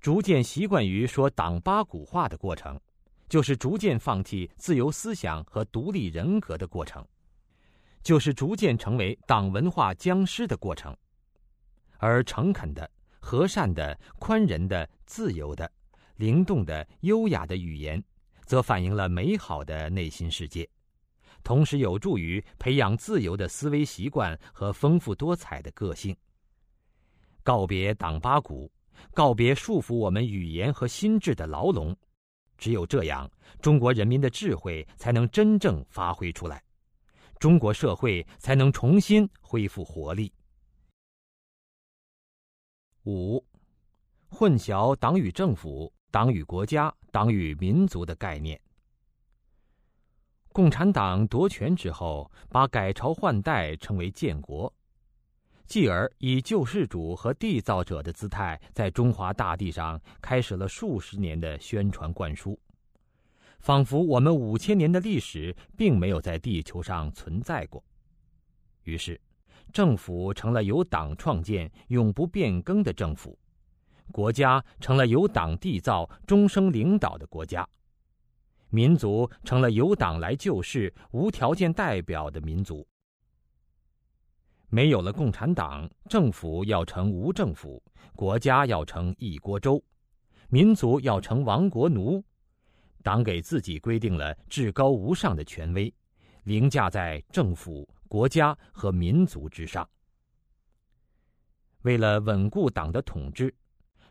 [0.00, 2.80] 逐渐习惯于说党八股话的过程，
[3.28, 7.06] 就是逐渐放弃自由思想和独立人格的过程，
[8.02, 10.96] 就是逐渐成为党文化僵尸的过程。
[11.98, 15.70] 而诚恳的、和善的、宽仁的、自由的、
[16.16, 18.02] 灵动的、优雅的语言，
[18.44, 20.68] 则反映了美好的内心世界。
[21.44, 26.14] 同时有助于培养自由的思维习惯和丰富多彩的个性。
[27.42, 28.70] 告别党八股，
[29.14, 31.96] 告别束缚我们语言和心智的牢笼，
[32.58, 33.30] 只有这样，
[33.62, 36.62] 中国人民的智慧才能真正发挥出来，
[37.38, 40.30] 中国社会才能重新恢复活力。
[43.08, 43.42] 五，
[44.28, 48.60] 混淆党与政府、党与国家、党与民族的概念。
[50.52, 54.70] 共产党夺权之后，把改朝换代称为建国，
[55.64, 62.60] 继而以救世主和缔造者的姿态，在中华大地上开始了数十年的宣传灌输，
[63.60, 67.82] 仿佛我们五千年的历史并没有在地球上存在过。
[68.82, 69.18] 于是，
[69.72, 73.38] 政府成了由党创建、永不变更的政府，
[74.10, 77.68] 国家成了由党缔造、终生领导的国家。
[78.70, 82.86] 民族成了由党来救世、无条件代表的民族。
[84.68, 87.82] 没有了共产党，政府要成无政府，
[88.14, 89.82] 国家要成一锅粥，
[90.48, 92.22] 民族要成亡国奴。
[93.02, 95.90] 党给自己规定了至高无上的权威，
[96.42, 99.88] 凌驾在政府、国家和民族之上。
[101.82, 103.54] 为了稳固党的统治。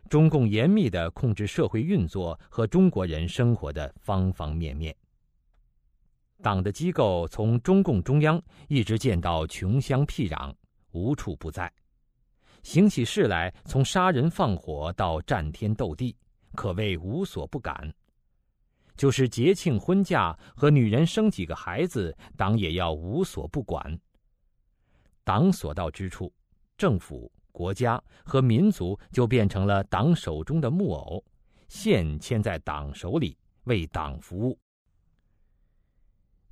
[0.08, 4.96] 中共严密的控制社会运作和中国人生活的方方面面。
[6.42, 10.54] 党的机构从中共中央一直建到穷乡僻壤，
[10.92, 11.68] 无处不在；
[12.62, 16.16] 行起事来，从杀人放火到战天斗地，
[16.54, 17.92] 可谓无所不敢。
[18.98, 23.98] 就是节庆婚嫁和女人生几个孩子，党也要无所不管。
[25.24, 26.30] 党所到之处，
[26.76, 27.32] 政府。
[27.50, 31.24] 国家和民族就变成了党手中的木偶，
[31.68, 34.56] 线牵在党手里，为党服务。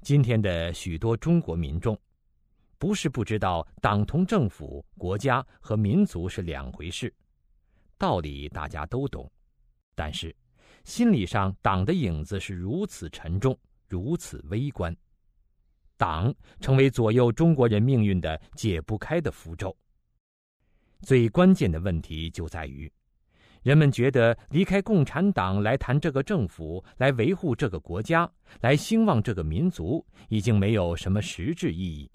[0.01, 1.97] 今天的许多中国民众，
[2.77, 7.15] 不是不知道党同政府、国家和民族是两回事，
[7.97, 9.31] 道理大家都懂，
[9.95, 10.35] 但是
[10.87, 13.59] 心理上党的影子是如此沉重，
[13.89, 14.97] 如此微观。
[15.97, 19.77] 党成为左右中国人命运的解不开的符咒。
[21.01, 22.91] 最关键的问题就在于，
[23.65, 28.31] 人们觉得离开共产党来谈这个政府，来维护这个国家，
[28.61, 32.09] 来兴旺这个民族，已经没有什么实质意义，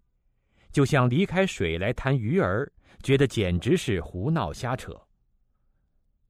[0.72, 2.72] 就像离开水来谈鱼儿，
[3.04, 4.98] 觉得简直是胡闹瞎扯。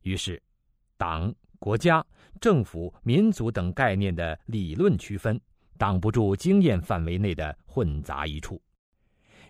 [0.01, 0.41] 于是，
[0.97, 1.31] 党、
[1.61, 2.03] 国家、
[2.39, 5.39] 政府、民族等概念的理论区分，
[5.77, 8.59] 挡不住经验范围内的混杂一处。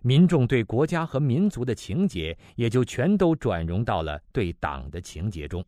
[0.01, 5.63] 民众对国家和民族的情结，也就全都转融到了对党的情结中。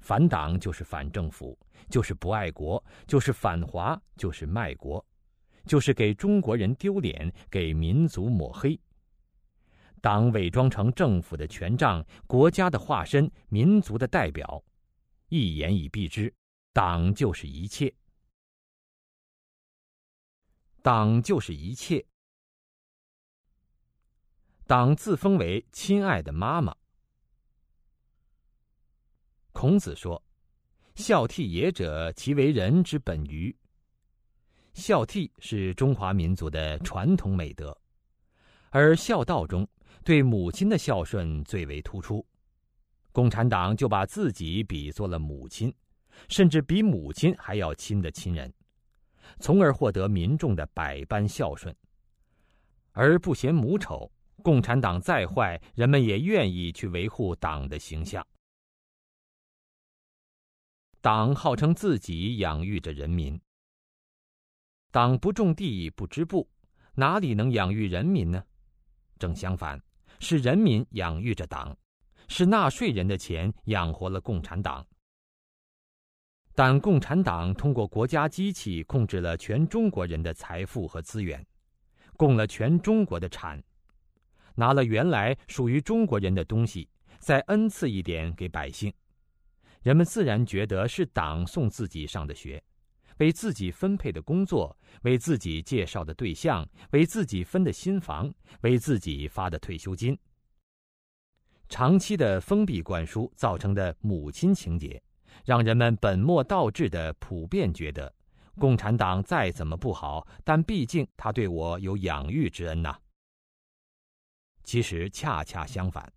[0.00, 1.56] 反党就是反政府，
[1.88, 5.04] 就是不爱国，就是反华，就是卖国，
[5.66, 8.76] 就是给中国人丢脸，给民族抹黑。
[10.00, 14.60] 党伪装成政府的权杖，国家的化身，民族的代表，
[15.28, 16.34] 一言以蔽之，
[16.72, 17.94] 党就是一切，
[20.80, 22.02] 党就是一切。
[24.66, 26.74] 党自封为亲爱的妈妈。
[29.52, 30.22] 孔子说
[30.96, 33.54] ：“孝悌也者，其为人之本于。”
[34.72, 37.78] 孝悌是中华民族的传统美德，
[38.70, 39.68] 而孝道中
[40.04, 42.24] 对母亲的孝顺最为突出。
[43.18, 45.74] 共产党就把自己比作了母亲，
[46.28, 48.54] 甚至比母亲还要亲的亲人，
[49.40, 51.74] 从而获得民众的百般孝顺，
[52.92, 54.08] 而不嫌母丑。
[54.44, 58.24] 共产党再坏，人们也愿意去维护党的形象。
[61.00, 63.36] 党号称自己养育着人民，
[64.92, 66.48] 党不种地不织布，
[66.94, 68.40] 哪里能养育人民呢？
[69.18, 69.82] 正相反，
[70.20, 71.76] 是人民养育着党，
[72.28, 74.86] 是纳税人的钱养活了共产党。
[76.54, 81.44] 但共产党通过国家机器控制了全中国人的财富和资源，
[82.16, 83.62] 供了全中国的产。
[84.54, 86.88] 拿了原来属于中国人的东西，
[87.20, 88.92] 再恩赐一点给百姓，
[89.82, 92.60] 人们自然觉得是党送自己上的学，
[93.18, 100.18] 为自己分配的工作，为自己介绍的对象，为自己分的新房，为自己发的退休金。
[101.68, 105.00] 长期的封闭灌输造成的母亲情节，
[105.44, 108.12] 让人们本末倒置的普遍觉得，
[108.58, 112.96] 共产党再怎么不好，但毕竟他对我有养育之恩呐。
[114.64, 116.10] 其实恰恰相反，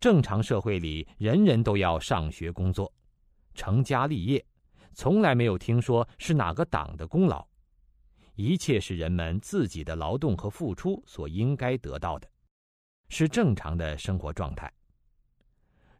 [0.00, 2.92] 正常社会里人人都要上学、工作、
[3.54, 4.44] 成家立业，
[4.94, 7.46] 从来没有听说是哪个党的功劳，
[8.34, 12.28] 一切是人们自己的劳动和付出所应该得到的，
[13.12, 14.72] 是正常的生活状态。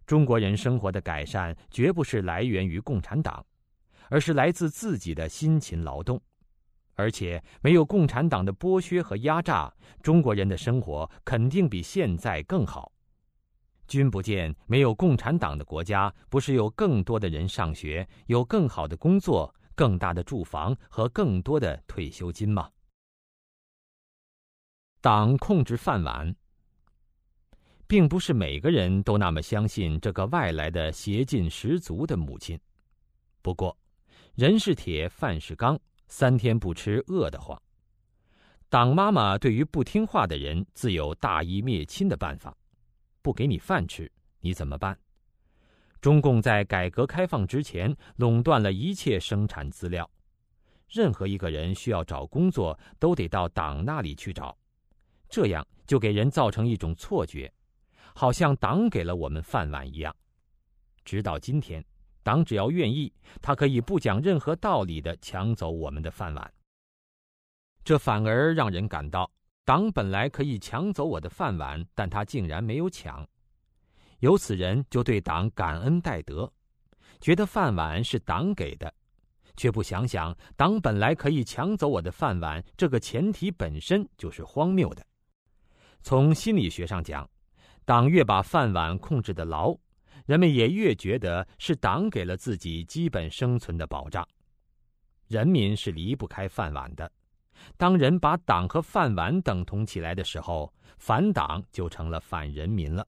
[0.07, 3.45] 中国人生活的改善绝不是来源于共产党，
[4.09, 6.19] 而是来自自己的辛勤劳动。
[6.95, 9.71] 而且没有共产党的剥削和压榨，
[10.03, 12.91] 中国人的生活肯定比现在更好。
[13.87, 22.71] 君不见，没有共产党的国家，不是有更多的人上学，有更好的工作、更大的住房和更多的退休金吗？
[25.01, 26.35] 党控制饭碗，
[27.93, 32.59] 并不是每个人都那么相信这个外来的邪劲十足的母亲。
[33.43, 33.77] 不过，
[34.35, 35.79] 人是铁，饭是钢。
[36.09, 37.61] 三天不吃饿得慌。
[38.71, 42.57] 党妈妈对于不听话的人自有大义灭亲的办法，
[43.21, 44.99] 不给你饭吃，你怎么办？
[46.01, 50.11] 中共在改革开放之前垄断了一切生产资料，
[50.89, 54.57] 任何一个人需要找工作都得到党那里去找，
[55.29, 57.53] 这样就给人造成一种错觉，
[58.15, 60.15] 好像党给了我们饭碗一样。
[61.05, 61.85] 直到今天。
[62.25, 66.55] 党只要愿意，他可以不讲任何道理的抢走我们的饭碗。
[67.83, 69.29] 这反而让人感到，
[69.65, 73.29] 党本来可以抢走我的饭碗，但他竟然没有抢。
[74.21, 76.49] 有此人就对党感恩戴德，
[77.21, 78.95] 觉得饭碗是党给的，
[79.57, 85.05] 却不想想党本来可以抢走我的饭碗，这个前提本身就是荒谬的。
[86.03, 87.29] 从心理学上讲，
[87.85, 89.77] 党越把饭碗控制的牢。
[90.27, 94.27] 人们也越觉得是党给了自己基本生存的保障，
[95.27, 97.11] 人民是离不开饭碗的。
[97.77, 103.07] 当人把党和饭碗等同起来的时候，反党就成了反人民了。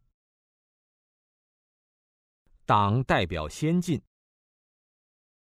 [2.67, 4.03] 党代表先进，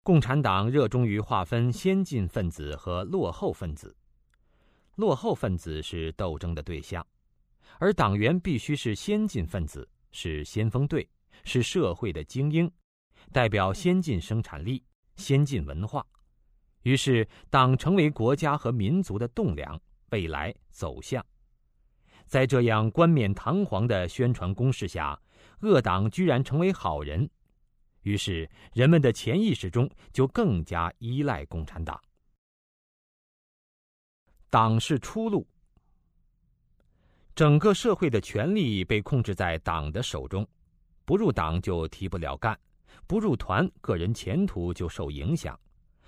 [0.03, 3.93] 共产党热衷于划分先进分子和落后分子，
[4.95, 7.05] 落后分子是斗争的对象，
[7.79, 11.07] 而党员必须是先进分子，是先锋队。
[11.43, 12.69] 是社会的精英，
[13.31, 14.83] 代表先进生产力、
[15.15, 16.05] 先进文化。
[16.81, 21.25] 于是党成为国家和民族的栋梁、未来走向。
[22.25, 25.17] 在这样冠冕堂皇的宣传攻势下，
[25.61, 27.29] 恶党居然成为好人，
[28.01, 31.97] 于是人们的潜意识中就更加依赖共产党。
[34.49, 35.47] 党是出路，
[37.37, 40.43] 整个社会的权力被控制在党的手中，
[41.05, 42.59] 不入党就提不了干，
[43.05, 45.55] 不入团个人前途就受影响，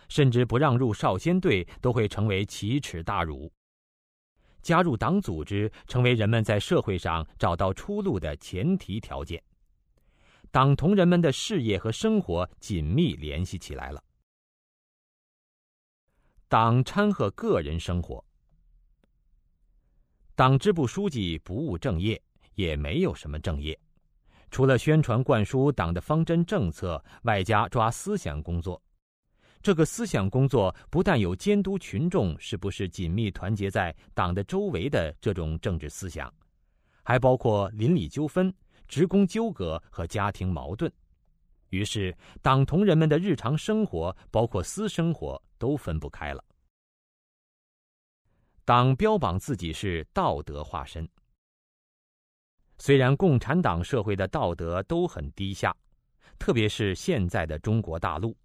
[0.07, 3.47] 甚至不让入少先队都会成为奇耻大辱。
[4.63, 9.39] 加入党组织，成为人们在社会上找到出路的前提条件。
[10.49, 14.03] 党同人们的事业和生活紧密联系起来了。
[16.47, 18.25] 党掺和个人生活，
[20.39, 22.17] 党支部书记不务正业，
[22.55, 23.77] 也没有什么正业，
[24.49, 28.81] 除了宣传灌输党的方针政策，外加抓思想工作。
[29.61, 36.33] 这个思想工作不但有监督群众是不是紧密团结在党的周围的这种政治思想，
[37.03, 38.49] 还包括邻里纠纷、
[38.87, 40.89] 职工纠葛和家庭矛盾。
[41.71, 46.41] 于是，党同人们的日常生活，包括私生活，都分不开了。
[48.70, 51.09] 党标榜自己是道德化身，
[52.78, 55.76] 虽然共产党社会的道德都很低下，
[56.38, 58.38] 特别是现在的中国大陆。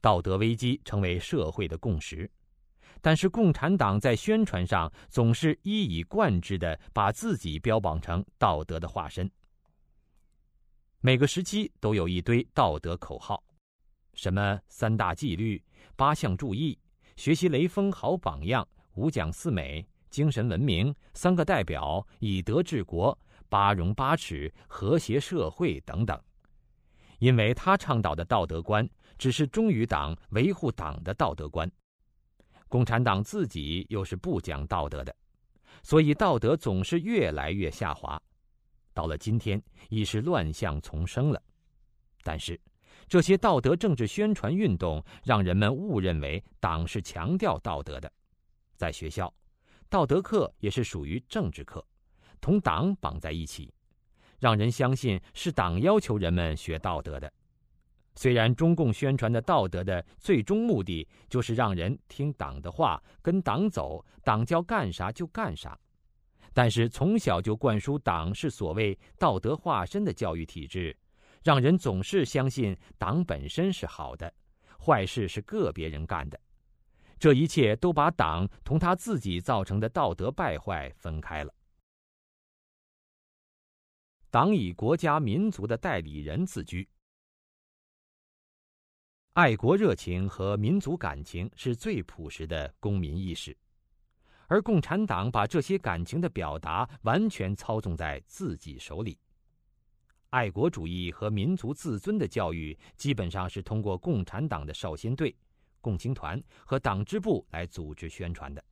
[0.00, 2.30] 道德危机成为社会的共识，
[3.02, 9.30] 但是共产党在宣传上总是一以贯之的把自己标榜成道德的化身。
[11.00, 13.44] 每个时期都有一堆道德口号，
[14.14, 15.62] 什么三大纪律、
[15.96, 16.78] 八项注意、
[17.16, 18.66] 学习雷锋好榜样、
[18.96, 23.16] 五讲四美、精神文明、三个代表、以德治国、
[23.48, 26.20] 八荣八耻、和谐社会等等。
[27.20, 28.86] 因为他倡导的道德观。
[29.18, 31.66] 只是忠于党、维护党的道德观，
[32.68, 35.16] 共产党自己又是不讲道德的，
[35.82, 38.20] 所以道德总是越来越下滑。
[38.92, 41.42] 到了今天，已是乱象丛生了。
[42.24, 42.60] 但是，
[43.08, 48.12] 这些道德政治宣传运动让人们误认为党是强调道德的。
[48.76, 49.32] 在学校，
[49.88, 51.84] 道德课也是属于政治课，
[52.40, 53.72] 同党绑在一起，
[54.38, 57.32] 让人相信是党要求人们学道德的。
[58.14, 65.78] 虽然中共宣传的道德的最终目的就是让人听党的话，跟党走，党叫干啥就干啥，
[66.54, 70.96] 但是从小就灌输党是所谓道德化身的教育体制，
[71.42, 74.32] 让人总是相信党本身是好的，
[74.78, 76.40] 坏事是个别人干的，
[77.18, 81.54] 这一切都把党同他自己造成的道德败坏分开了。
[84.30, 86.86] 党以国家民族的代理人自居。
[89.32, 93.56] 爱国热情和民族感情是最朴实的公民意识，
[94.46, 99.18] 而共产党把这些感情的表达完全操纵在自己手里。
[100.30, 105.34] 爱国主义和民族自尊的教育基本上是通过共产党的少先队、
[105.86, 108.64] 共青团和党支部来组织宣传的。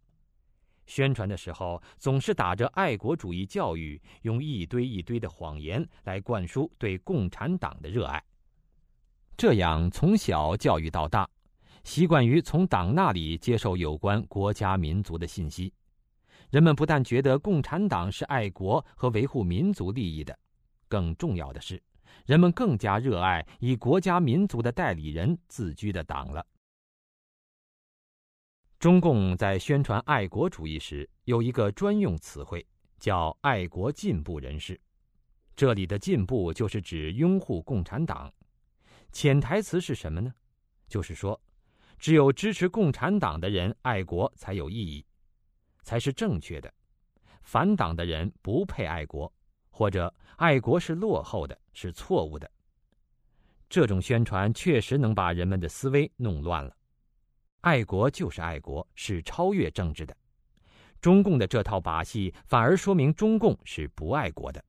[0.85, 8.21] 宣传的时候总是打着爱国主义教育，用一堆一堆的谎言来灌输对共产党的热爱。
[9.37, 11.31] 这样从小教育到大，
[11.85, 15.73] 习惯于从党那里接受有关国家民族的信息，
[16.51, 20.37] 人们不但觉得共产党是爱国和维护民族利益的，
[20.89, 21.81] 更重要的是，
[22.27, 26.45] 人们更加热爱以国家民族的代理人自居的党了。
[28.85, 32.63] 中共在宣传爱国主义时有一个专用词汇，
[32.99, 34.79] 叫“爱国进步人士”，
[35.57, 38.31] 这里的“进步”就是指拥护共产党。
[39.11, 40.31] 潜台词是什么呢？
[40.87, 41.41] 就是说，
[41.99, 45.03] 只有支持共产党的人爱国才有意义，
[45.83, 46.71] 才是正确的。
[47.41, 49.33] 反党的人不配爱国，
[49.71, 52.51] 或者爱国是落后的，是错误的。
[53.67, 56.77] 这种宣传确实能把人们的思维弄乱了。
[57.65, 60.15] 爱国就是爱国，是超越政治的。
[61.01, 64.63] 中共的这套把戏，反而说明中共是不爱国的。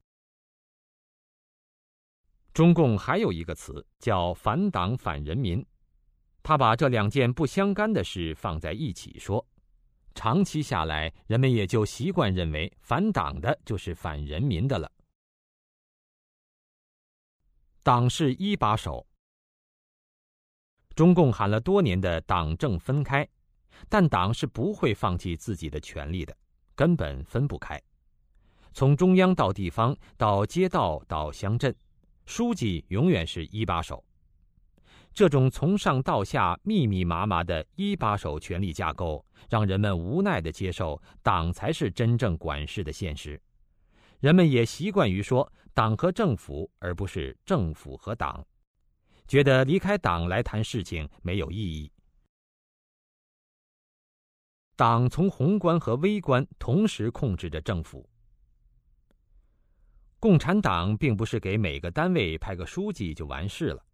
[2.53, 5.63] 中共还有一个词叫“反党反人民”，
[6.41, 9.45] 他把这两件不相干的事放在一起说，
[10.13, 14.89] 长期下来，人们也就习惯认为反党的就是反人民的了。
[17.83, 19.05] 党是一把手，
[20.95, 23.27] 中共喊了多年的党政分开，
[23.89, 26.35] 但党是不会放弃自己的权利的，
[26.73, 27.81] 根本分不开。
[28.73, 31.75] 从中央到地方，到街道到乡镇。
[32.25, 34.03] 书记永远是一把手，
[35.13, 43.39] 这种从上到下密密麻麻的一把手权力架构，让人们无奈地接受党才是真正管事的现实。
[44.21, 48.43] 人们也习惯于说党和政府，而不是政府和党，
[49.27, 51.91] 觉得离开党来谈事情没有意义。
[54.75, 58.07] 党从宏观和微观同时控制着政府。
[60.19, 63.85] 共产党并不是给每个单位派个书记就完事了，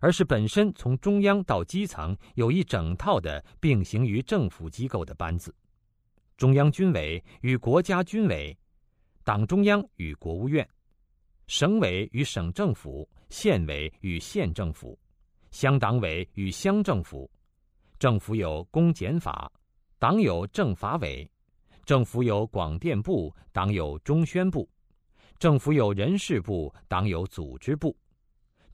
[0.00, 5.54] 而是本身从中央到基层有一整套的并行于政府机构的班子：
[6.36, 8.56] 中央军委与国家军委，
[9.24, 10.66] 党中央与国务院，
[11.46, 14.98] 省委与省政府，县委与县政府，
[15.50, 17.30] 乡党委与乡政府。
[17.98, 19.50] 政府有公检法，
[19.98, 21.28] 党有政法委；
[21.84, 24.68] 政府有广电部，党有中宣部。
[25.38, 27.94] 政府有人事部，党有组织部；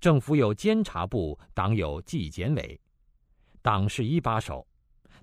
[0.01, 2.81] 政府有监察部，党有纪检委。
[3.63, 4.67] 党是一把手，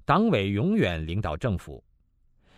[0.03, 1.83] 党委永远领导政府。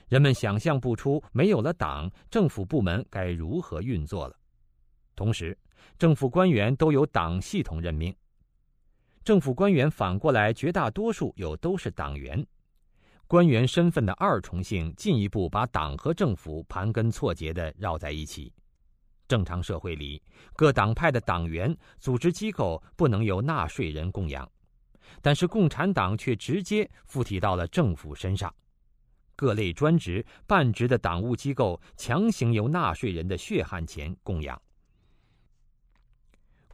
[0.07, 4.38] 人们想象不出没有了党，政府部门该如何运作了。
[5.16, 5.57] 同时，
[5.97, 8.16] 政府官员都由党系统任命。
[9.24, 12.45] 政府官员反过来，绝大多数又都是党员。
[13.26, 18.51] 官员身份的二重性，进一步把党和政府盘根错节地绕在一起。
[19.28, 20.22] 正常社会里，
[20.55, 24.47] 各党派的党员组织机构不能由纳税人供养，
[25.22, 28.53] 但是共产党却直接附体到了政府身上。
[29.36, 34.61] 各类专职、半职的党务机构强行由纳税人的血汗钱供养。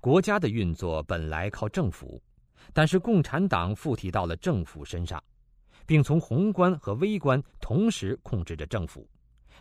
[0.02, 2.22] 国家的运作本来靠政府，
[2.72, 5.22] 但是共产党附体到了政府身上，
[5.86, 9.06] 并从宏观和微观同时控制着政府，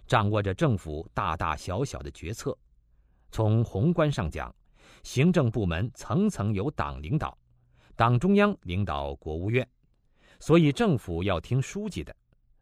[0.07, 2.57] 掌握着政府大大小小的决策。
[3.33, 4.55] 从宏观上讲，
[5.03, 7.37] 行政部门层层由党领导，
[7.97, 9.69] 党中央领导国务院，
[10.39, 12.15] 所以政府要听书记的。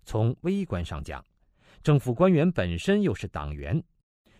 [0.06, 1.22] 从微观上讲，
[1.82, 3.82] 政府官员本身又是党员，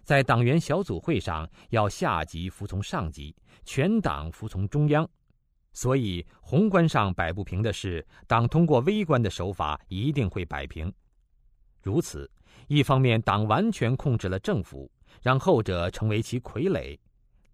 [0.06, 3.34] 在党员小组会上要下级服从上级，
[3.64, 5.06] 全党服从中央，
[5.72, 10.90] 所以宏观上摆不平的事，党通过微观的手法一定会摆平。
[11.82, 12.30] 如此，
[12.68, 14.88] 一方面党完全控制了政府。
[15.22, 16.96] 让后者成为其傀儡，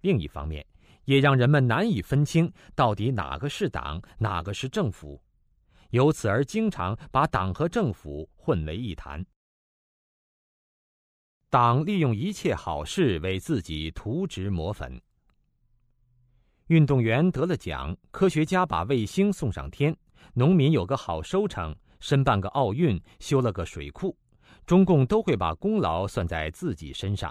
[0.01, 0.67] 另一方面，
[1.05, 5.23] 也让人们难以分清到底哪个是党，哪个是政府，
[5.91, 9.25] 由此而经常把党和政府混为一谈。
[11.53, 14.99] 党利用一切好事为自己涂脂抹粉。
[16.69, 19.95] 运动员得了奖，科学家把卫星送上天，
[20.33, 24.17] 农民有个好收成，申办个奥运，修了个水库，
[24.65, 27.31] 中共都会把功劳算在自己身上。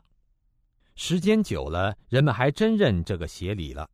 [0.94, 3.90] 时间久了，人们还真认这个协理了，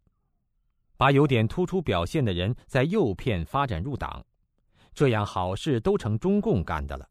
[0.97, 4.21] 把有点突出表现的人在诱骗发展入党，
[4.93, 7.07] 这样好事都成中共干的了。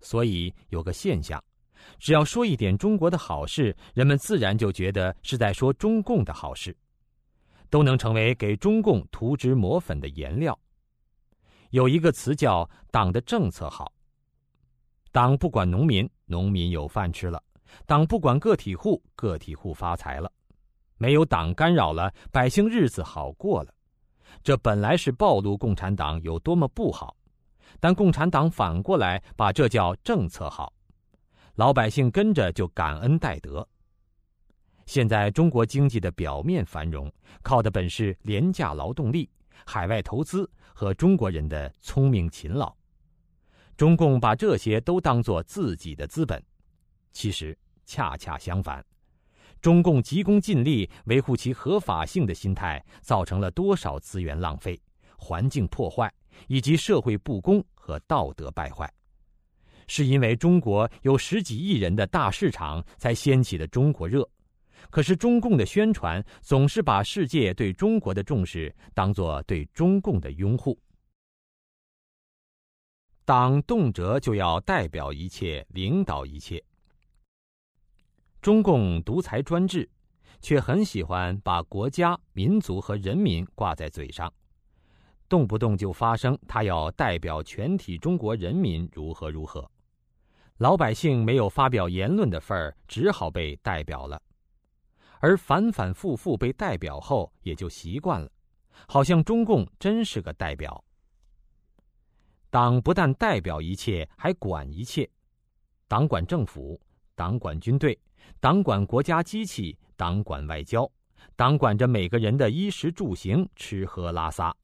[0.00, 1.40] 所以有个现象，
[1.98, 6.76] 只要说一点中国的好事，人们自然就觉得是在说中共的好事，
[7.70, 10.58] 都能成为给中共涂脂抹粉的颜料。
[11.70, 13.92] 有一个词叫“党的政策好”，
[15.10, 17.42] 党不管农民，农民有饭吃了。
[17.86, 20.28] 党不管个体户，个体户发财了；
[20.98, 23.72] 没有党干扰了，百姓日子好过了。
[24.42, 27.16] 这本来是暴露共产党有多么不好，
[27.80, 30.70] 但共产党反过来把这叫政策好，
[31.56, 33.66] 老百姓跟着就感恩戴德。
[34.86, 39.28] 现在中国经济的表面繁荣，靠的本是廉价劳动力、
[39.66, 42.74] 海外投资和中国人的聪明勤劳。
[43.76, 46.42] 中共把这些都当作自己的资本。
[47.12, 48.84] 其实恰恰相反，
[49.60, 54.80] 中共急功近利、维护其合法性的心态，造成了多少资源浪费、
[55.18, 56.12] 环境破坏
[56.48, 58.90] 以及社会不公和道德败坏？
[59.94, 64.26] 是因为中国有十几亿人的大市场，才掀起的中国热。
[64.88, 70.78] 可是中共的宣传总是把世界对中国的重视当作对中共的拥护。
[73.26, 76.64] 党动辄就要代表一切、领导一切。
[78.40, 79.86] 中共独裁专制，
[80.40, 84.32] 却很喜欢把国家、民族和人民挂在嘴上，
[85.28, 89.70] 动不动就发声，他要代表全体中国人民如何如何，
[90.62, 94.22] 老百姓没有发表言论的份儿，只好被代表了，
[95.18, 98.30] 而反反复复被代表后，也就习惯了，
[98.86, 100.84] 好像中共真是个代表。
[102.48, 105.10] 党不但代表一切，还管一切，
[105.88, 106.80] 党管政府，
[107.16, 107.98] 党管军队。
[108.38, 110.88] 党管国家机器，党管外交，
[111.34, 114.56] 党管着每个人的衣食住行、吃喝拉撒。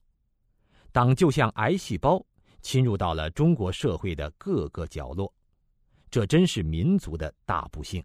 [0.93, 2.25] 党就像癌细胞，
[2.63, 5.35] 侵入到了中国社会的各个角落。
[6.11, 8.05] 这真是民族的大不幸。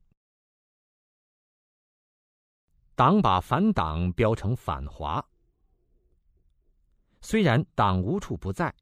[2.95, 5.25] 党把反党标成反华，
[7.21, 8.73] 虽然党无处不在，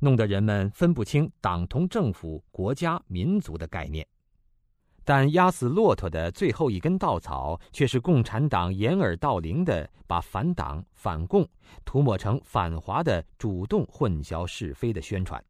[0.00, 4.06] 弄得人们分不清党同政府、国家、民族的概念，
[5.02, 11.48] 但压死骆驼的最后一根稻草，却是共产党掩耳盗铃的把反党、反共
[11.86, 15.42] 涂抹成反华的主动混淆是非的宣传。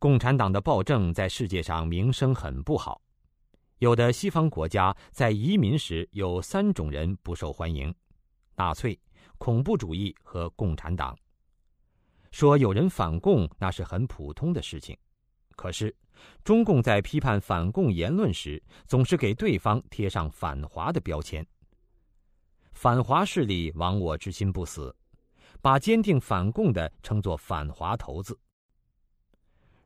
[0.00, 3.02] 共产党的暴政在世界上名声很不好。
[3.80, 7.94] 有的西方国家在移民时有三种人不受欢迎：
[8.56, 8.98] 纳粹、
[9.36, 11.14] 恐怖主义和共产党。
[12.30, 14.96] 说有人反共那是很普通的事情，
[15.54, 15.94] 可是
[16.42, 21.46] 中共在批判反共言论时，总是给对方贴上反华的标签。
[22.72, 24.96] 反华势力亡我之心不死，
[25.60, 28.38] 把坚定反共的称作反华头子。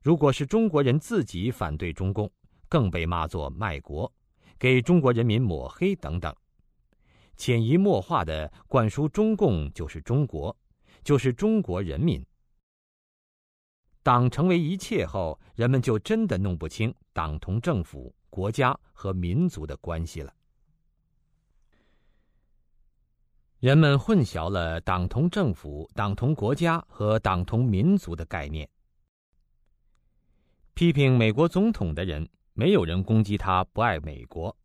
[0.05, 2.31] 如果是中国人自己反对中共，
[2.69, 4.13] 更被骂作卖国，
[4.59, 6.31] 给中国人民抹黑等等，
[7.39, 10.55] 潜移默化的灌输中共就是中国，
[11.03, 12.23] 就是中国人民。
[14.03, 20.31] 党成为一切后，人们就真的弄不清党同政府、国家和民族的关系了。
[23.61, 28.69] 人们混淆了党同政府、党同国家和党同民族的概念。
[30.75, 32.29] 批评美国总统的人。
[32.57, 34.57] 没有人攻击他不爱美国，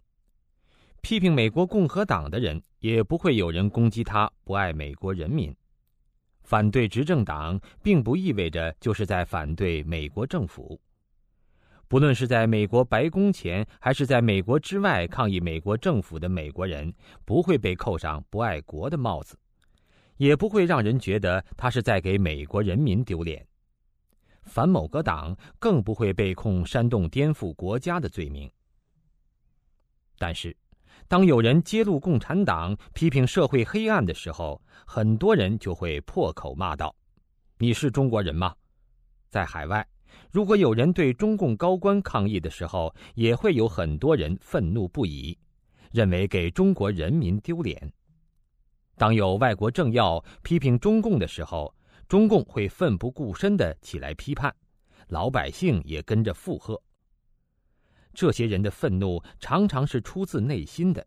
[1.02, 5.52] 批评美国共和党的人也不会有人攻击他不爱美国人民。
[6.44, 10.80] 反对执政党并不意味着就是在反对美国政府。
[11.88, 16.94] 不论是在美国白宫前还是在美国之外抗议美国政府的美国人，
[17.26, 19.36] 不会被扣上不爱国的帽子，
[20.18, 23.49] 也不会让人觉得他是在给美国人民丢脸。
[24.44, 28.50] 反某个党更不会被控煽动颠覆国家的罪名。
[30.18, 30.56] 但是，
[31.08, 36.94] 当有人揭露共产党、批评社会黑暗的时候，很多人就会破口骂道
[37.58, 38.54] ：“你是中国人吗？”
[39.30, 39.88] 在海外，
[40.32, 45.38] 如果有人对中共高官抗议的时候，也会有很多人愤怒不已，
[45.92, 47.92] 认为给中国人民丢脸。
[48.98, 51.74] 当有外国政要批评中共的时候，
[52.10, 54.54] 中共会奋不顾身的起来批判，
[55.10, 56.82] 老百姓也跟着附和。
[58.16, 61.06] 这些人的愤怒常常是出自内心的。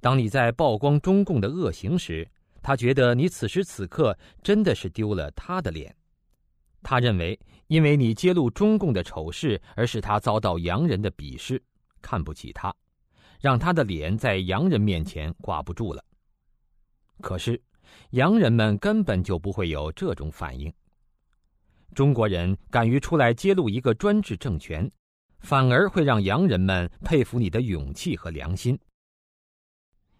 [0.00, 2.28] 当你在曝光中共的恶行时，
[2.60, 5.94] 他觉得你此时此刻真的是丢了他的脸。
[6.82, 11.62] 他认为，因为你揭露中共的丑事，而使他遭到洋人的鄙视，
[12.02, 12.74] 看不起他，
[13.40, 16.04] 让他的脸在洋人面前挂不住了。
[17.20, 17.62] 可是。
[18.10, 20.72] 洋人们根本就不会有这种反应。
[21.94, 24.90] 中国人敢于出来揭露一个专制政权，
[25.40, 28.78] 反而会让洋人们佩服你的勇气和良心。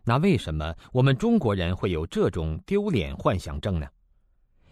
[0.04, 3.86] 那为什么我们中国人会有这种丢脸幻想症呢？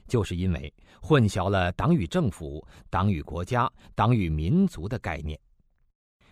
[0.06, 5.38] 就是因为混淆了党与政府、党与国家、党与民族的概念，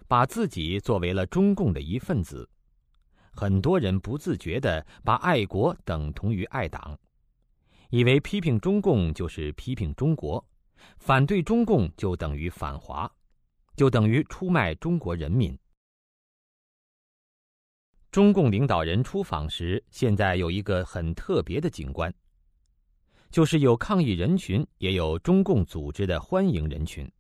[0.06, 2.48] 把自己作为了中共的一份子。
[3.33, 6.99] 很多人不自觉地把爱国等同于爱党，
[7.91, 10.45] 以为批评中共就是批评中国，
[10.99, 13.11] 反对中共就等于反华，
[13.74, 15.59] 就等于出卖中国人民。
[18.11, 22.12] 中共领导人出访时，现在有一个很特别的景观，
[23.30, 27.11] 就是有抗议人群，也有中共组织的欢迎人群，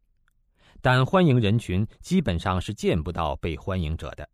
[0.82, 4.28] 但欢迎人群基本上是见不到被欢迎者的。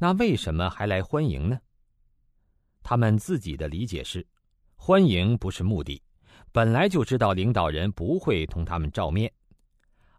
[0.00, 1.58] 那为什么还来欢迎呢？
[2.84, 4.24] 他们自己的理解是，
[4.76, 6.00] 欢迎不是目的，
[6.52, 9.30] 本来就知道领导人不会同他们照面，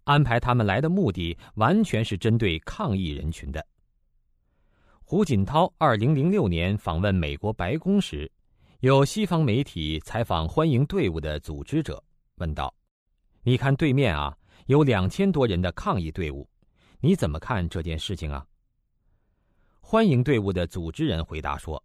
[0.03, 3.65] 安排他们来的目的完全是针对抗议人群的。
[5.01, 8.29] 胡锦涛二零零六年访问美国白宫时，
[8.81, 12.03] 有西方媒体采访欢迎队伍的组织者，
[12.35, 12.75] 问道
[13.43, 16.47] ：“你看对面啊，有两千多人的抗议队伍，
[16.99, 18.45] 你怎么看这件事情啊？”
[19.91, 21.83] 欢迎队伍的组织人回答说：“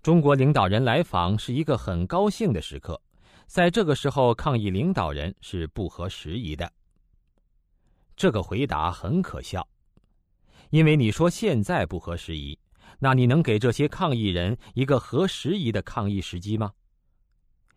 [0.00, 2.98] 中国领导人来访是一个很高兴的时刻，
[3.46, 6.72] 在这个时候抗议领导人是不合时宜的。”
[8.16, 9.68] 这个回答很可笑，
[10.70, 12.58] 因为你说现在不合时宜，
[12.98, 16.72] 那你能给这些抗议人一个合时宜的抗议时机吗？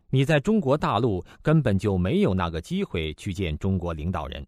[0.10, 4.48] 你在中国大陆根本就没有那个机会去见中国领导人。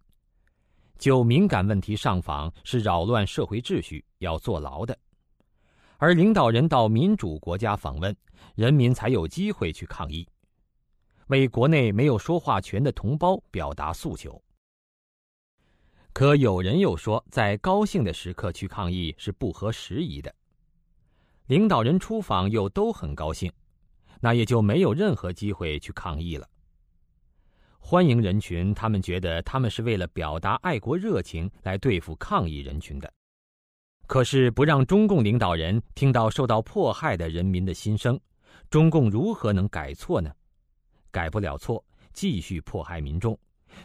[0.98, 4.98] 就敏感问题上访是扰乱社会秩序，要坐牢的。
[5.98, 8.16] 而领导人到民主国家访问，
[8.56, 10.28] 人民才有机会去抗议，
[11.28, 14.42] 为国内没有说话权的同胞表达诉求。
[16.12, 20.34] 可有人又说，在高兴的时刻去抗议是不合时宜的。
[21.48, 23.52] 领导人出访又都很高兴，
[24.20, 26.50] 那也就没有任何机会去抗议了。
[27.88, 33.14] 欢迎人群，他们觉得他们是为了表达爱国热情来对付抗议人群的。
[34.08, 38.20] 可是不让中共领导人听到受到迫害的人民的心声，
[38.72, 40.34] 中共如何能改错呢？
[41.12, 43.38] 改不了错，继续迫害民众，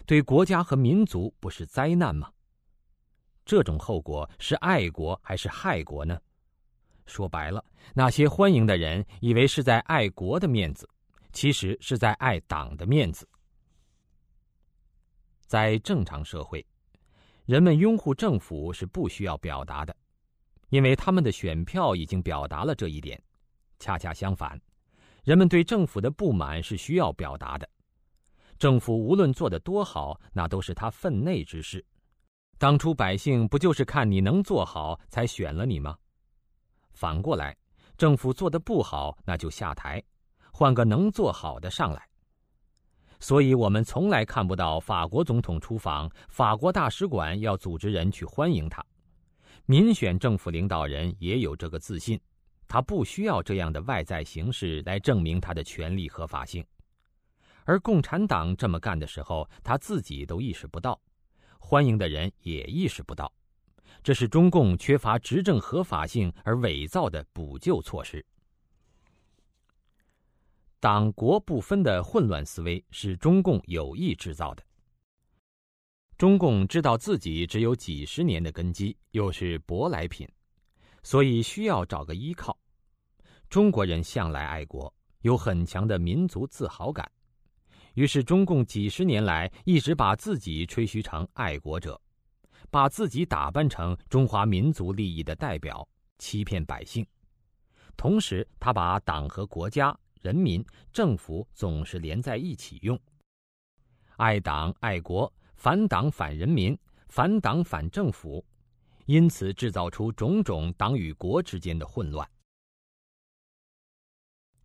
[0.07, 2.31] 对国家和民族不是灾难吗？
[3.45, 6.19] 这种后果是爱国还是害国呢？
[7.05, 10.89] 说白了，那些欢迎的人以为是在爱国的面子，
[11.35, 13.29] 其实是在爱党的面子。
[15.51, 16.65] 在正常社会，
[17.45, 19.93] 人们拥护政府是不需要表达的。
[20.69, 23.21] 因为他们的选票已经表达了这一点，
[23.81, 24.57] 恰恰相反，
[25.25, 27.69] 人们对政府的不满是需要表达的。
[28.61, 31.85] 政府无论做得多好，那都是他分内之事。
[32.57, 35.99] 当初百姓不就是看你能做好才选了你吗？
[36.93, 37.57] 反过来，
[37.99, 40.01] 政府做得不好，那就下台，
[40.53, 42.09] 换个能做好的上来。
[43.21, 48.85] 所以我们从来看不到法国总统出访，法国大使馆要组织人去欢迎他。
[49.67, 52.19] 民选政府领导人也有这个自信，
[52.67, 56.65] 他不需要这样的外在形式来证明他的权利合法性。
[57.65, 60.99] 而共产党这么干的时候，他自己都意识不到，
[61.59, 63.31] 欢迎的人也意识不到，
[64.03, 68.25] 这是中共缺乏执政合法性而伪造的补救措施。
[70.81, 74.65] 党国不分的混乱思维是中共有意制造的。
[76.17, 80.27] 中共知道自己只有几十年的根基，又是舶来品，
[81.03, 82.59] 所以需要找个依靠。
[83.51, 87.11] 中国人向来爱国，有很强的民族自豪感，
[87.93, 92.01] 于是中共几十年来一直把自己吹嘘成爱国者，
[92.71, 97.07] 把自己打扮成中华民族利益的代表，欺骗百姓。
[97.99, 102.99] 同时，他把党和国家、人民、政府总是连在一起用，
[104.17, 105.33] 爱党爱国。
[105.57, 106.75] 反党反人民，
[107.09, 108.43] 反党反政府，
[109.05, 112.27] 因此制造出种种党与国之间的混乱。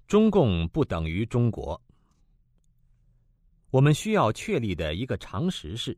[0.07, 1.81] 中共不等于中国。
[3.71, 5.97] 我们需要确立的一个常识是：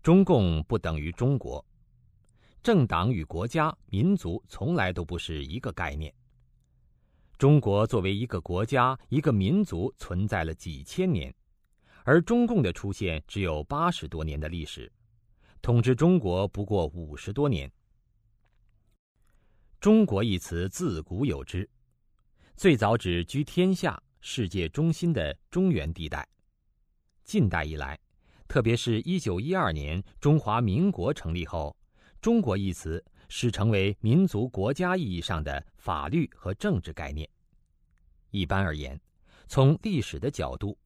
[0.00, 1.64] 中共不等于中国。
[2.62, 6.14] 政党与国家、民族从来都不是一个概念。
[7.40, 11.34] 中国作为一个国家、一个民族存在了几千年。
[12.04, 14.92] 而中共的出现只有八十多年的历史，
[15.62, 17.72] 统治中国不过五十多年。
[19.80, 21.66] 中国一词自古有之，
[22.58, 26.28] 最早指居天下、世界中心的中原地带。
[27.24, 27.98] 近代以来，
[28.48, 31.74] 特别是一九一二年中华民国成立后
[32.20, 37.26] ，“中国”一词是成为民族国家意义上的法律和政治概念。
[38.30, 39.00] 一般而言，
[39.46, 40.76] 从历史的角度。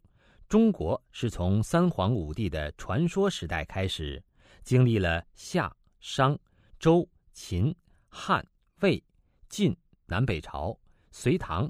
[0.46, 4.22] 中国是从三皇五帝的传说时代开始，
[4.62, 6.38] 经历了夏、商、
[6.78, 7.74] 周、秦、
[8.08, 8.46] 汉、
[8.80, 9.02] 魏、
[9.48, 9.74] 晋、
[10.04, 10.78] 南北朝、
[11.10, 11.68] 隋唐、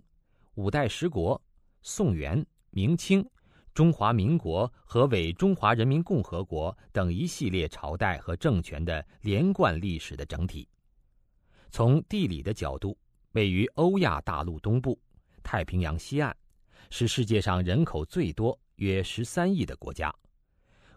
[0.55, 1.41] 五代十国、
[1.83, 3.25] 宋元、明清、
[3.75, 10.69] 中华民国和伪中华人民共和国等一系列朝代和政权的连贯历史的整体。
[11.73, 12.97] 从地理的角度，
[13.33, 14.97] 位于欧亚大陆东部，
[15.43, 16.33] 太平洋西岸，
[16.89, 18.59] 是世界上人口最多。
[18.77, 20.13] 约十三亿的国家，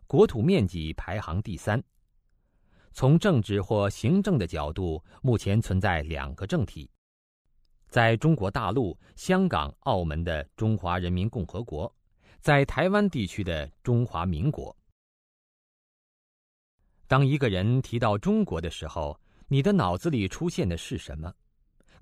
[0.07, 1.84] 国土面积排行第三。
[2.91, 6.89] 从政治或行政的角度，目前存在两个政体：
[7.88, 11.95] 在中国大陆、香港、澳门的中华人民共和国，
[12.39, 14.75] 在台湾地区的中华民国。
[17.07, 21.33] 当一个人提到中国的时候，你的脑子里出现的是什么？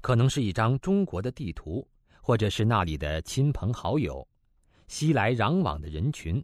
[0.02, 1.88] 可能是一张中国的地图，
[2.22, 4.28] 或者是那里的亲朋好友。
[4.88, 6.44] 熙来攘往的人群，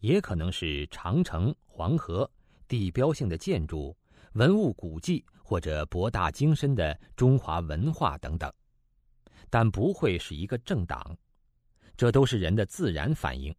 [0.00, 2.30] 也可能是长城、黄河、
[2.66, 3.94] 地标性的建筑、
[4.32, 8.50] 文物古迹或者博大精深的中华文化等等，
[9.50, 11.14] 但不会是一个政党。
[11.98, 13.52] 这都是人的自然反应。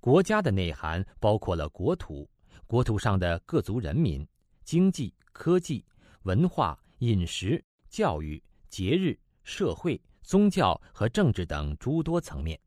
[0.00, 2.28] 国家的内涵包括了国土、
[2.66, 4.26] 国土上的各族人民、
[4.64, 5.84] 经济、科技、
[6.22, 12.58] 文化、饮食、教育、节日、社会、宗教和政治等诸多层面。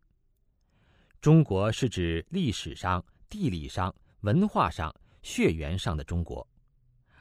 [1.20, 6.48] 中国是指历史上、地理上、文化上、血缘上的中国，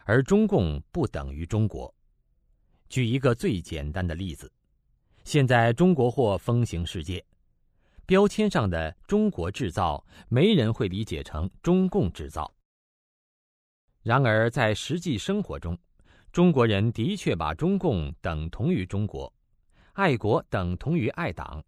[0.05, 1.93] 而中共不等于中国。
[2.91, 4.53] 举一个最简单的例子：
[5.25, 7.25] 现在中国货风行世界，
[8.07, 12.51] 标签上的“中国制造”，没人会理解成“中共制造”。
[14.01, 15.77] 然而，在实际生活中，
[16.31, 19.33] 中国人的确把中共等同于中国，
[19.95, 21.61] 爱国等同于爱党。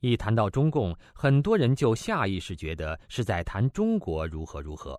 [0.00, 4.98] 一谈到中共，很多人就下意识觉得是在谈中国如何如何。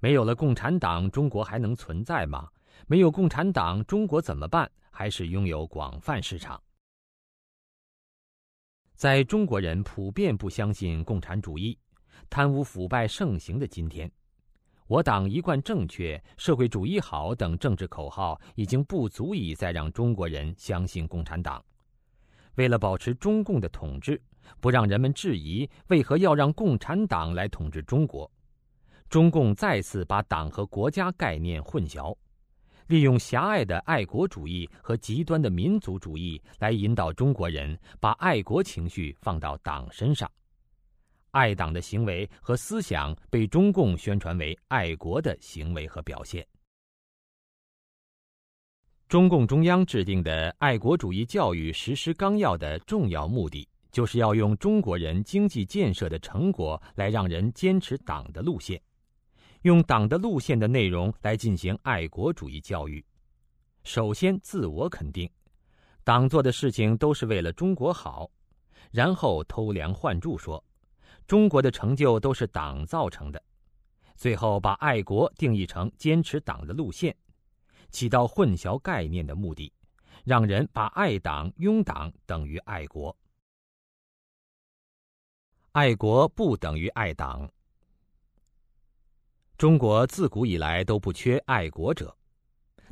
[0.00, 2.48] 没有了共产党，中国还能存在吗？
[2.88, 4.68] 没有共产党，中国怎么办？
[4.90, 6.60] 还是拥有广泛市场？
[8.96, 11.78] 在中国人普遍不相信共产主义、
[12.30, 14.10] 贪污腐败盛行的今天，
[14.86, 21.62] 我党一贯正确、社会主义好等政治口号已经不足以再让中国人相信共产党。
[22.54, 24.18] 为了保持中共的统治，
[24.60, 28.30] 不让人们质疑为何要让共产党来统治中国，
[29.10, 32.16] 中共再次把党和国家概念混淆。
[32.88, 40.30] 利用狭隘的爱国主义和极端的民族主义来引导中国人把爱国情绪放到党身上，
[41.32, 46.46] 爱党的行为和思想被中共宣传为爱国的行为和表现。
[49.08, 58.80] 中共中央制定的爱国主义教育实施纲要的重要目的，就是要用中国人经济建设的成果来让人坚持党的路线。
[59.66, 63.04] 用党的路线的内容来进行爱国主义教育，
[63.82, 65.28] 首先自我肯定，
[66.04, 68.30] 党做的事情都是为了中国好，
[68.92, 70.64] 然后偷梁换柱说，
[71.26, 73.42] 中国的成就都是党造成的，
[74.14, 77.12] 最后把爱国定义成坚持党的路线，
[77.90, 79.72] 起到混淆概念的目的，
[80.22, 83.16] 让人把爱党拥党等于爱国，
[85.72, 87.50] 爱国不等于爱党。
[89.56, 92.14] 中国自古以来都不缺爱国者，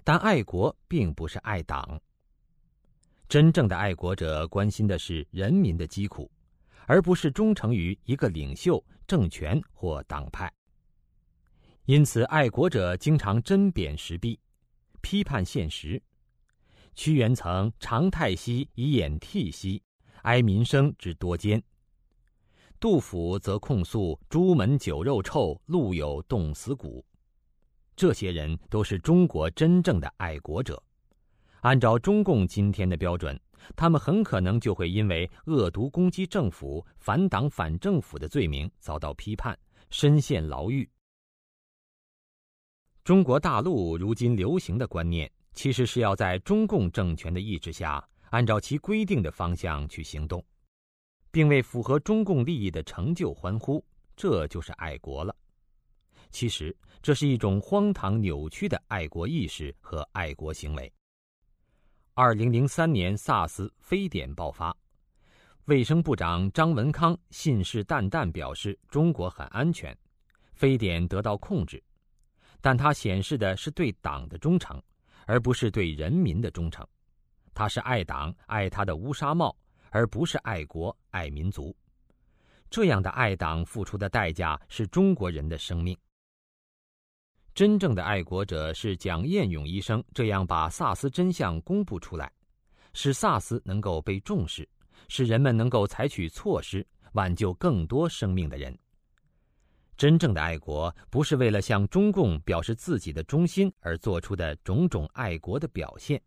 [0.02, 2.00] 但爱国并不是爱党。
[3.28, 6.30] 真正的爱国者关心的是人民的疾苦，
[6.86, 10.50] 而不是忠诚于一个领袖、政权或党派。
[11.84, 14.40] 因此，爱国者经常针砭时弊，
[15.02, 16.02] 批判现实。
[16.94, 19.82] 屈原曾“长太息以掩涕兮，
[20.22, 21.62] 哀民生之多艰。”
[22.78, 27.04] 杜甫则控诉朱门酒肉臭，路有冻死骨。
[27.96, 30.82] 这些人都是中国真正的爱国者。
[31.60, 33.40] 按照中共今天的标准，
[33.74, 39.58] 他们很可能就会因为恶毒攻击政府、反党反政府的罪名遭到批判，
[39.88, 40.86] 深陷牢狱。
[43.02, 50.44] 中国大陆如今流行的观念，其实是要在中共政权的意志下，按照其规定的方向去行动。
[51.34, 55.34] 并为符合中共利益的成就欢呼，这就是爱国了。
[56.30, 56.72] 其实，
[57.02, 60.92] 这是一种荒唐扭曲的爱国意识和爱国行为。
[62.14, 64.72] 二零零三年 SARS 非典爆发，
[65.64, 69.96] 卫生部长张文康信誓旦旦表示中国很安全，
[70.52, 71.82] 非典得到控制，
[72.60, 74.80] 但他显示的是对党的忠诚，
[75.26, 76.86] 而不是对人民的忠诚。
[77.52, 79.52] 他是爱党，爱他的乌纱帽。
[79.94, 81.72] 而不是爱国爱民族，
[82.68, 85.96] 这样的爱党付出的代价是中国人的生命。
[87.54, 92.28] 真正的爱国者是蒋彦勇医生这样把萨斯真相公布出来，
[92.92, 94.68] 使萨斯能够被重视，
[95.06, 98.76] 使人们能够采取措施挽救更多生命的人。
[99.96, 106.20] 真正的爱国不是为了向中共表示自己的忠心而做出的种种爱国的表现，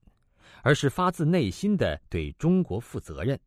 [0.63, 3.37] 而是发自内心的对中国负责任。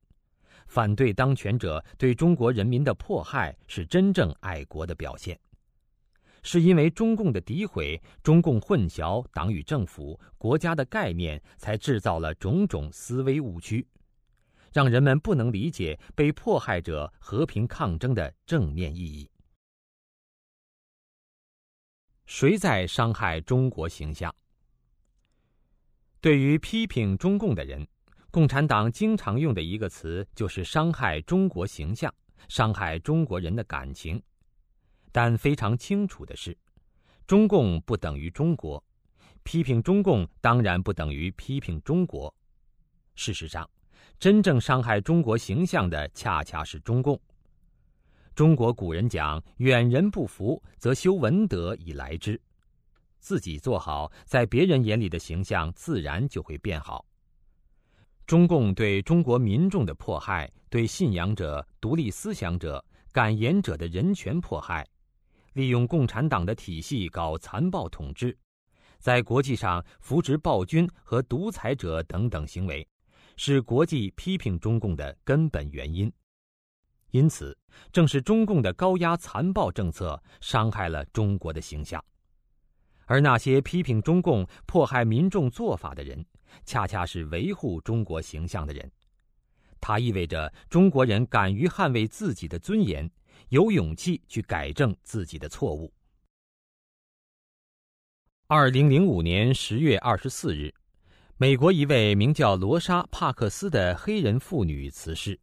[0.70, 5.36] 反对当权者对中国人民的迫害是真正爱国的表现，
[6.44, 13.84] 是因为中共的诋毁、中共混淆党与政府、国家的概念，才制造了种种思维误区，
[14.72, 19.28] 让人们不能理解被迫害者和平抗争的正面意义。
[22.26, 24.32] 谁在伤害中国形象？
[26.20, 27.84] 对于批评中共的人。
[28.30, 32.14] 共产党经常用的一个词就是伤害中国形象、
[32.48, 34.22] 伤害中国人的感情，
[35.10, 36.56] 但非常清楚的是，
[37.26, 38.82] 中共不等于中国，
[39.42, 42.32] 批评中共当然不等于批评中国。
[43.16, 43.68] 事实上，
[44.20, 47.20] 真正伤害中国形象的恰恰是中共。
[48.36, 52.40] 中国古人讲“远人不服，则修文德以来之”，
[53.18, 57.04] 自己做好，在别人眼里的形象自然就会变好。
[58.30, 64.86] 中共对中国民众的迫害，对信仰者、独立思想者、敢言者的人权迫害，
[65.54, 68.38] 利用共产党的体系搞残暴统治，
[69.00, 72.86] 在国际上扶植暴君和独裁者等等行为，
[73.34, 76.08] 是国际批评中共的根本原因。
[77.10, 77.58] 因此，
[77.90, 82.00] 正是中共的高压残暴政策伤害了中国的形象，
[83.06, 86.24] 而那些批评中共迫害民众做法的人，
[86.64, 88.90] 恰恰是维护中国形象的人。
[89.80, 93.10] 它意味着中国人敢于捍卫自己的尊严，
[93.48, 95.92] 有勇气去改正自己的错误。
[98.46, 100.74] 二零零五年十月二十四日，
[101.36, 105.38] 美国一位名叫罗莎·帕克斯的黑人妇女辞世。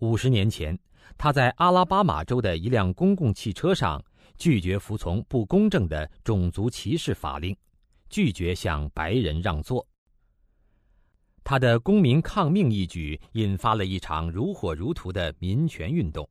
[0.00, 0.78] 五十年前，
[1.16, 4.04] 她在阿拉巴马州的一辆公共汽车上
[4.36, 7.56] 拒绝服从不公正的种族歧视法令，
[8.08, 9.86] 拒绝向白人让座。
[11.44, 16.28] 他的公民抗命一举引发了一场如火如荼的民权运动，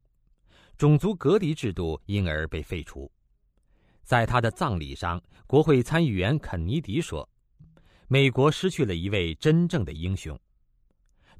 [0.77, 3.09] 种族隔离制度因而被废除。
[4.03, 7.27] 在他的葬礼上，国会参议员肯尼迪说
[8.07, 10.37] ：“美国失去了一位真正的英雄。”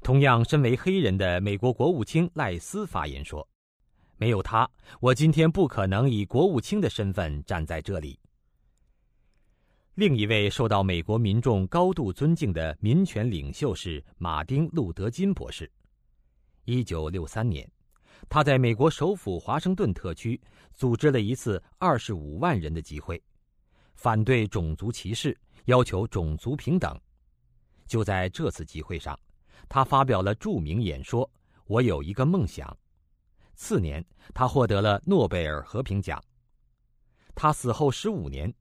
[0.02, 3.46] 同样身为黑人的美国国务卿赖斯发言说
[4.16, 4.68] ：“没有他，
[5.00, 8.18] 我今天不可能以国务卿的身份站在这里。”
[9.96, 15.70] 另一位受到美国民众高度尊敬的民权领袖是马丁·路德·金博士。
[16.66, 17.66] 一九六三年，
[18.28, 20.38] 他在美国首府华盛顿特区
[20.74, 23.22] 组织了一次二十五万人的集会，
[23.94, 25.34] 反对种族歧视，
[25.64, 26.94] 要求种族平等。
[27.86, 29.18] 就在这次集会上，
[29.66, 31.26] 他发表了著名演说
[31.64, 32.76] ：“我有一个梦想。”
[33.56, 36.22] 次年，他获得了诺贝尔和平奖。
[37.34, 38.52] 他死后十五年。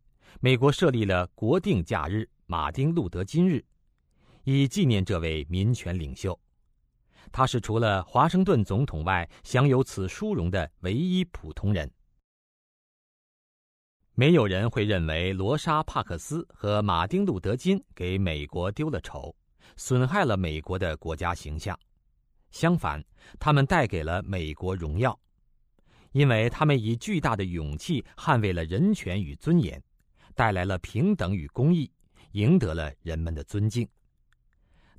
[0.41, 3.63] 美国设立了国定假日——马丁·路德·金日，
[4.43, 6.39] 以纪念这位民权领袖。
[7.31, 11.89] 他是除了华盛顿总统外享有此殊荣的唯一普通人。
[14.13, 19.35] 没有人会认为罗莎·帕克斯和马丁·路德·金给美国丢了丑，
[19.75, 21.77] 损害了美国的国家形象。
[22.51, 23.03] 相反，
[23.39, 25.19] 他们带给了美国荣耀，
[26.11, 29.81] 因为他们以巨大的勇气捍卫了人权与尊严。
[30.35, 31.89] 带来了平等与公义，
[32.33, 33.87] 赢得了人们的尊敬。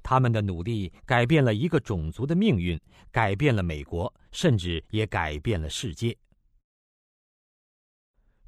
[0.03, 2.80] 他们的努力改变了一个种族的命运，
[3.11, 6.16] 改变了美国，甚至也改变了世界。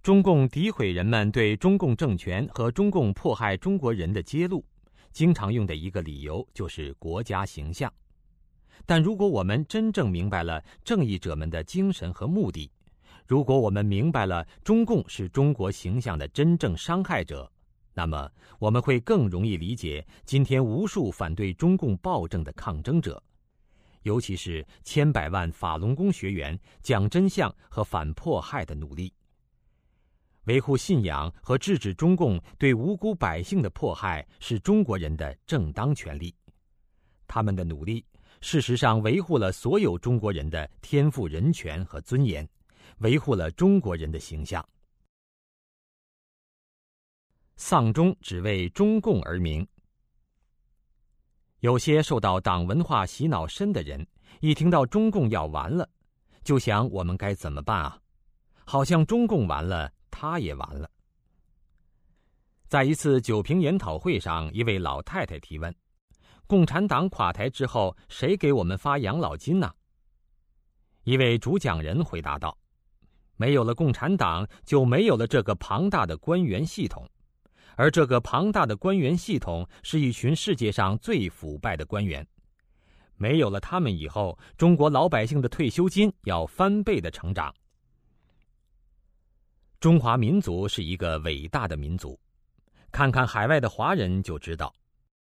[0.00, 4.64] 中共诋毁人们对中共政权和中共迫害中国人的揭露，
[5.12, 7.92] 经常用的一个理由就是国家形象。
[8.86, 12.70] 但如果我们真正明白了正义者们的精神和目的，
[13.28, 17.52] 如果我们明白了中共是中国形象的真正伤害者，
[17.92, 18.26] 那么
[18.58, 23.22] 我们会更容易理解今天无数反对中共暴政的抗争者，
[24.04, 29.12] 尤其是千百万法轮功学员讲真相和反迫害的努力。
[30.44, 36.34] 维护信仰和制止中共对无辜百姓的迫害是中国人的正当权利。
[37.26, 38.02] 他们的努力，
[38.40, 42.48] 事实上维护了所有中国人的天赋人权和尊严。
[42.98, 44.66] 维护了中国人的形象。
[47.56, 49.66] 丧钟只为中共而鸣。
[51.60, 54.06] 有些受到党文化洗脑深的人，
[54.40, 55.88] 一听到中共要完了，
[56.44, 58.00] 就想我们该怎么办啊？
[58.64, 60.90] 好像中共完了，他也完了。
[62.68, 65.74] 在一次酒瓶研讨会上，一位老太太提问
[66.46, 69.72] ：“共产党垮台之后，谁给我们发养老金呢？”
[71.04, 72.57] 一位主讲人回答道。
[73.38, 77.08] 没有了共产党，就没有了这个庞大的官员系统，
[77.76, 82.26] 而这个庞大的官员系统是一群世界上最腐败的官员。
[83.16, 87.54] 没有了他们以后，中国老百姓的退休金要翻倍的成长。
[89.80, 92.18] 中华民族是一个伟大的民族，
[92.90, 94.74] 看看海外的华人就知道，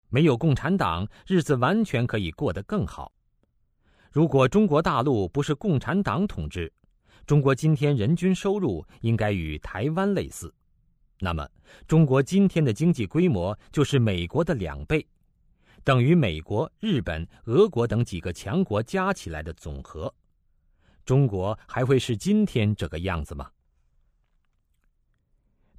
[0.09, 3.13] 没有共产党，日子完全可以过得更好。
[4.11, 6.73] 如果中国大陆不是共产党统治，
[7.27, 10.55] 中国今天人均收入应该与台湾类似，
[11.19, 11.49] 那么
[11.89, 15.05] 中国今天的经济规模就是美国的两倍，
[15.83, 20.13] 等于美国、日本、俄国等几个强国加起来的总和。
[21.05, 23.51] 中国还会是今天这个样子吗？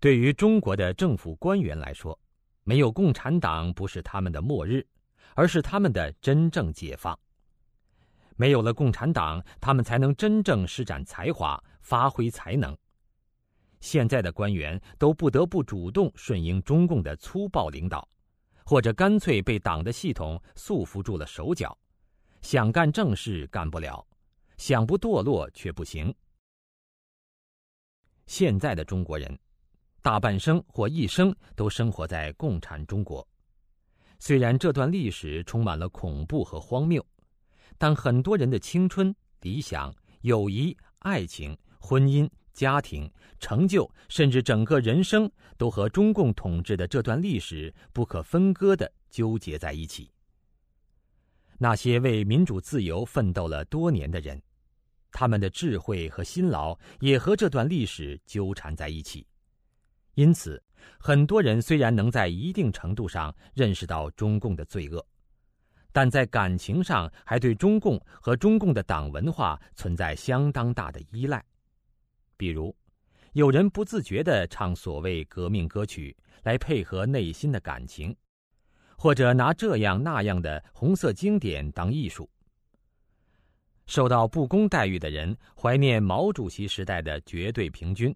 [0.02, 2.18] 对于中国的政府官员来说，
[2.64, 4.86] 没有共产党不是他们的末日，
[5.34, 7.18] 而是他们的真正解放。
[8.38, 12.78] 没有了共产党，他们才能真正施展才华、发挥才能。
[13.82, 18.08] 现在的官员都不得不主动顺应中共的粗暴领导，
[18.64, 21.78] 或者干脆被党的系统束缚住了手脚，
[22.42, 24.06] 想干正事干不了，
[24.58, 26.14] 想不堕落却不行。
[28.26, 29.38] 现在的中国人，
[30.02, 33.28] 大半生或一生都生活在共产中国。
[34.20, 37.06] 虽然这段历史充满了恐怖和荒谬，
[37.78, 50.12] 但很多人的青春、理想、友谊、爱情、婚姻、家庭、成就，甚至整个人生，都和中共统治的这段历史不可分割地纠结在一起。
[51.60, 54.42] 那些为民主自由奋斗了多年的人，
[55.12, 59.26] 他们的智慧和辛劳也和这段历史纠缠在一起。
[60.16, 60.62] 因此，
[61.00, 65.04] 很多人虽然能在一定程度上认识到中共的罪恶，
[65.98, 71.44] 但在感情上还对中共和中共的党文化存在相当大的依赖。
[72.38, 72.76] 比如，
[73.34, 78.16] 有人不自觉地唱所谓革命歌曲来配合内心的感情。
[78.96, 82.30] 或者拿这样那样的红色经典当艺术。
[83.88, 88.16] 受到不公待遇的人怀念毛主席时代的绝对平均，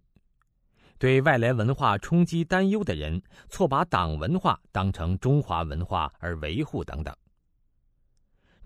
[0.99, 7.11] 对外来文化冲击担忧的人错把党文化当成中华文化而维护等等。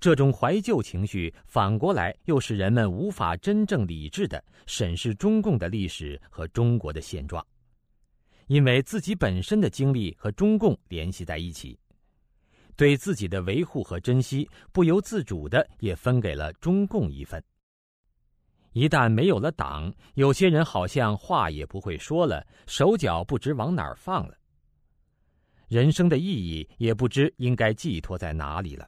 [0.06, 7.44] 这种怀旧情绪反过来又使人们无法真正理智的审视中共的历史和中国的现状，
[8.46, 11.76] 因为自己本身的经历和中共联系在一起。
[12.76, 17.44] 对自己的维护和珍惜，不由自主的也分给了中共一份。
[18.74, 24.38] 一旦没有了党，有些人好像话也不会说了，手脚不知往哪儿放了。
[25.68, 28.88] 人生的意义也不知应该寄托在哪里了，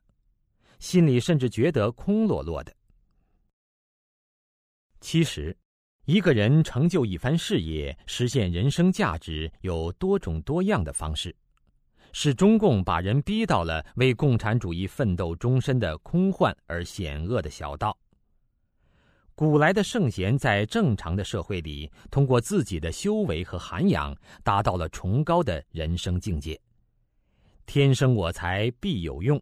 [0.80, 2.74] 心里甚至觉得空落落的。
[5.00, 5.56] 其实，
[6.06, 11.36] 一个人成就一番事业、实现人生价值，有多种多样的方式。
[12.14, 17.96] 是中共把人逼到了为共产主义奋斗终身的空幻而险恶的小道。
[19.36, 26.60] 古来的圣贤在正常的社会里，通过自己的修为和涵养，达到了崇高的人生境界。
[27.68, 29.40] 天生我材必有用，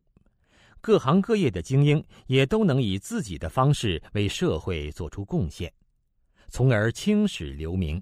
[0.86, 5.74] 各行各业的精英也都能以自己的方式为社会做出贡献，
[6.50, 8.00] 从而青史留名。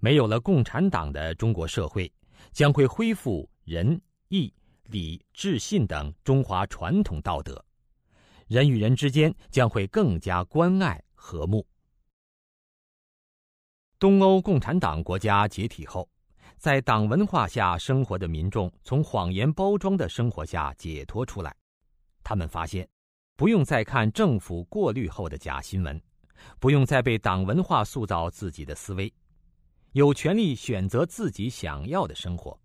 [0.00, 2.12] 没有了共产党的中国社会。
[2.52, 3.98] 将会恢复仁
[4.28, 4.52] 义
[4.84, 7.64] 礼智信等中华传统道德，
[8.46, 11.66] 人与人之间将会更加关爱和睦。
[13.98, 16.06] 东欧共产党国家解体后，
[16.62, 21.52] 在党文化下生活的民众从谎言包装的生活下解脱出来，
[22.22, 22.88] 他们发现，
[23.34, 26.00] 不用再看政府过滤后的假新闻，
[26.60, 29.12] 不用再被党文化塑造自己的思维。
[29.90, 32.56] 有权利选择自己想要的生活，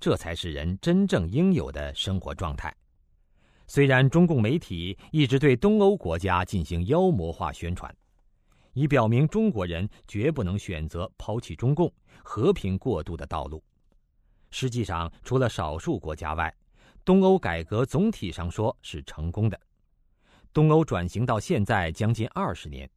[0.00, 2.74] 这才是人真正应有的生活状态。
[3.66, 7.94] 虽然中共媒体一直对东欧国家进行妖魔化宣传，
[8.72, 11.92] 以表明中国人绝不能选择抛弃中共、
[12.22, 13.62] 和平过渡的道路，
[14.50, 16.54] 实际上，除了少数国家外，
[17.04, 19.58] 东欧改革总体上说是成功的。
[20.52, 22.88] 东欧转型到现在将近二十年。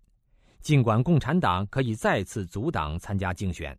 [0.61, 3.77] 尽管共产党可以再次阻挡参加竞选，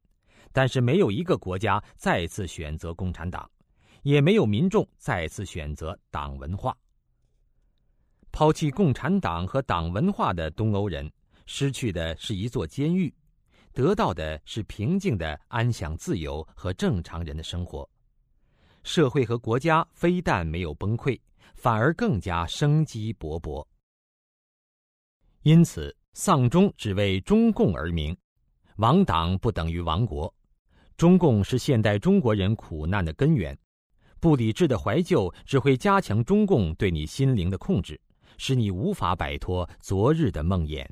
[0.52, 3.50] 但是没有一个国家再次选择共产党，
[4.02, 6.76] 也没有民众再次选择党文化。
[8.30, 11.10] 抛弃共产党和党文化的东欧人，
[11.46, 13.12] 失去的是一座监狱，
[13.72, 17.88] 得到的是平静的安享自由和正常人的生活。
[18.82, 21.18] 社会和国家非但没有崩溃，
[21.54, 23.66] 反而更加生机勃勃。
[25.42, 25.94] 因此。
[26.16, 28.16] 丧钟只为中共而鸣，
[28.76, 30.32] 亡党不等于亡国。
[30.96, 33.58] 中共是现代中国人苦难的根源，
[34.20, 38.00] 不理智的怀旧只会加强中共对你心灵的控制，
[38.38, 40.86] 使你无法摆脱昨日的梦魇。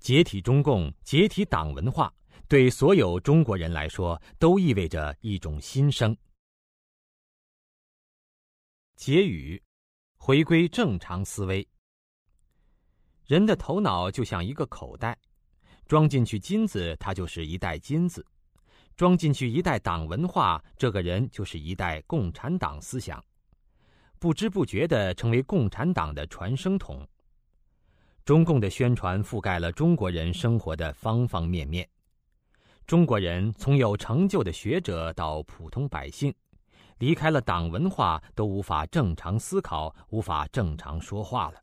[0.00, 2.10] 解体中共，解体党文化，
[2.48, 6.16] 对所有中国人来说都意味着一种新生。
[8.96, 9.62] 结语：
[10.16, 11.66] 回归正常思维。
[13.26, 15.16] 人的头脑就像一个口袋，
[15.86, 18.22] 装进去金子，它就是一袋金子；
[18.96, 23.22] 装进去一袋党文化，这个人就是一袋共产党思想，
[24.18, 27.06] 不知不觉地成为共产党的传声筒。
[28.30, 31.84] 中共的宣传覆盖了中国人生活的方方面面，
[32.86, 36.32] 中国人从有成就的学者到普通百姓，
[36.98, 41.60] 离开了党文化都无法正常思考，无法正常说话了。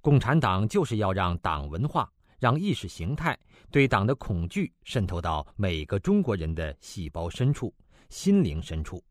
[0.00, 3.38] 共产党就是要让党文化、让意识形态
[3.70, 7.70] 对党的恐惧渗透到每个中国人的细胞深处、
[8.08, 9.04] 心灵深处，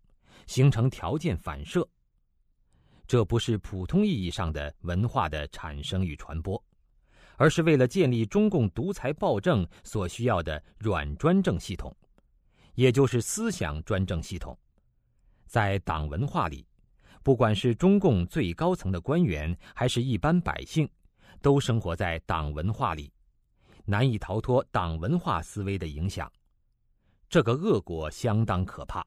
[0.47, 1.87] 形成条件反射。
[3.07, 6.61] 这不是普通意义上的文化的产生与传播，
[7.37, 11.95] 而是为了建立中共独裁暴政所需要的软专政系统，
[12.75, 14.57] 也就是思想专政系统。
[15.45, 16.67] 在党文化里，
[17.23, 20.89] 不管是中共最高层的官员，还是一般百姓，
[21.41, 23.09] 都生活在党文化里，
[23.85, 26.29] 难以逃脱党文化思维的影响。
[27.29, 29.05] 这个恶果相当可怕。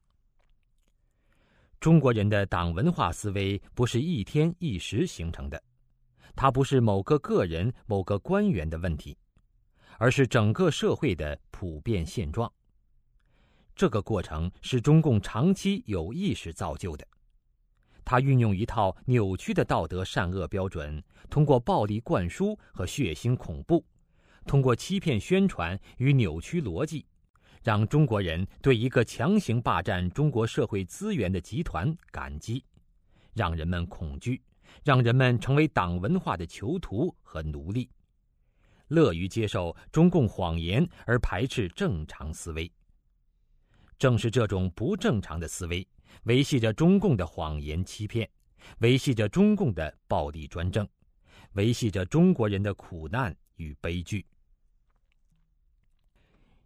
[1.80, 5.60] 中国人的党文化思维不是一天一时形成的，
[6.36, 9.16] 它不是某个个人、某个官员的问题，
[9.96, 12.52] 而是整个社会的普遍现状。
[13.74, 17.08] 这个过程是中共长期有意识造就的，
[18.04, 23.82] 它运用一套扭曲的道德善恶标准，通过暴力灌输和血腥恐怖，
[24.44, 27.06] 通过欺骗宣传与扭曲逻辑。
[27.62, 32.64] 让中国人对一个强行霸占中国社会资源的集团感激，
[33.34, 34.40] 让人们恐惧，
[34.82, 37.88] 让人们成为党文化的囚徒和奴隶，
[38.88, 42.70] 乐于接受中共谎言而排斥正常思维。
[43.98, 45.86] 正是这种不正常的思维，
[46.22, 48.26] 维系着中共的谎言欺骗，
[48.78, 50.88] 维系着中共的暴力专政，
[51.52, 54.24] 维系着中国人的苦难与悲剧。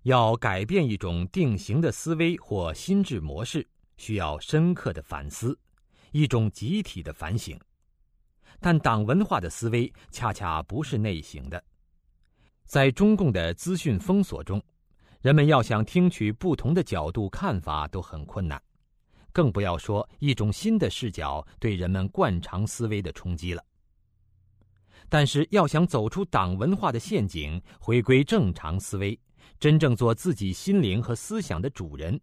[0.04, 3.66] 要改变一种定型的思维或心智模式，
[3.96, 5.58] 需要深刻的反思，
[6.12, 7.58] 一种集体的反省。
[8.60, 11.62] 但党文化的思维恰恰不是内省的，
[12.66, 14.62] 在中共的资讯封锁中，
[15.22, 18.62] 人们要想听取不同的角度看法都很困难，
[19.32, 23.64] 更不要说一种新的视角对人们惯常思维的冲击了。
[25.08, 29.18] 但是，要想走出党文化的陷阱，回归正常思维。
[29.64, 32.20] 真正做自己心灵和思想的主人，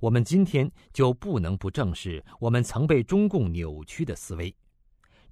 [0.00, 4.52] 我们今天就不能不正视我们曾被中共扭曲的思维，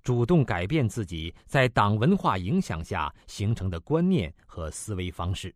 [0.05, 5.53] 主动改变自己在党文化影响下形成的观念和思维方式。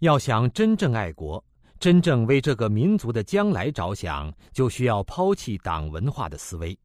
[0.00, 1.42] 要想真正爱国，
[1.80, 6.78] 真正为这个民族的将来着想，就需要抛弃党文化的思维，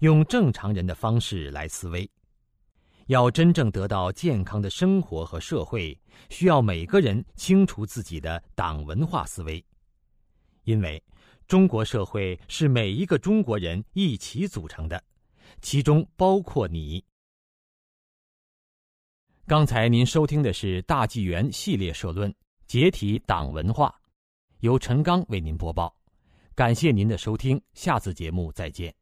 [0.00, 2.06] 用正常人的方式来思维。
[3.10, 9.64] 要真正得到健康的生活和社会，需要每个人清除自己的党文化思维，
[10.62, 11.02] 因为
[11.48, 15.02] 中国社会是每一个中国人一起组成的，
[15.60, 17.04] 其中包括你。
[19.44, 22.30] 刚才您收听的是大纪元系列社论
[22.68, 23.88] 《解体党文化》，
[24.60, 25.92] 由陈刚为您播报，
[26.54, 28.99] 感谢您的收听，下次节目再见。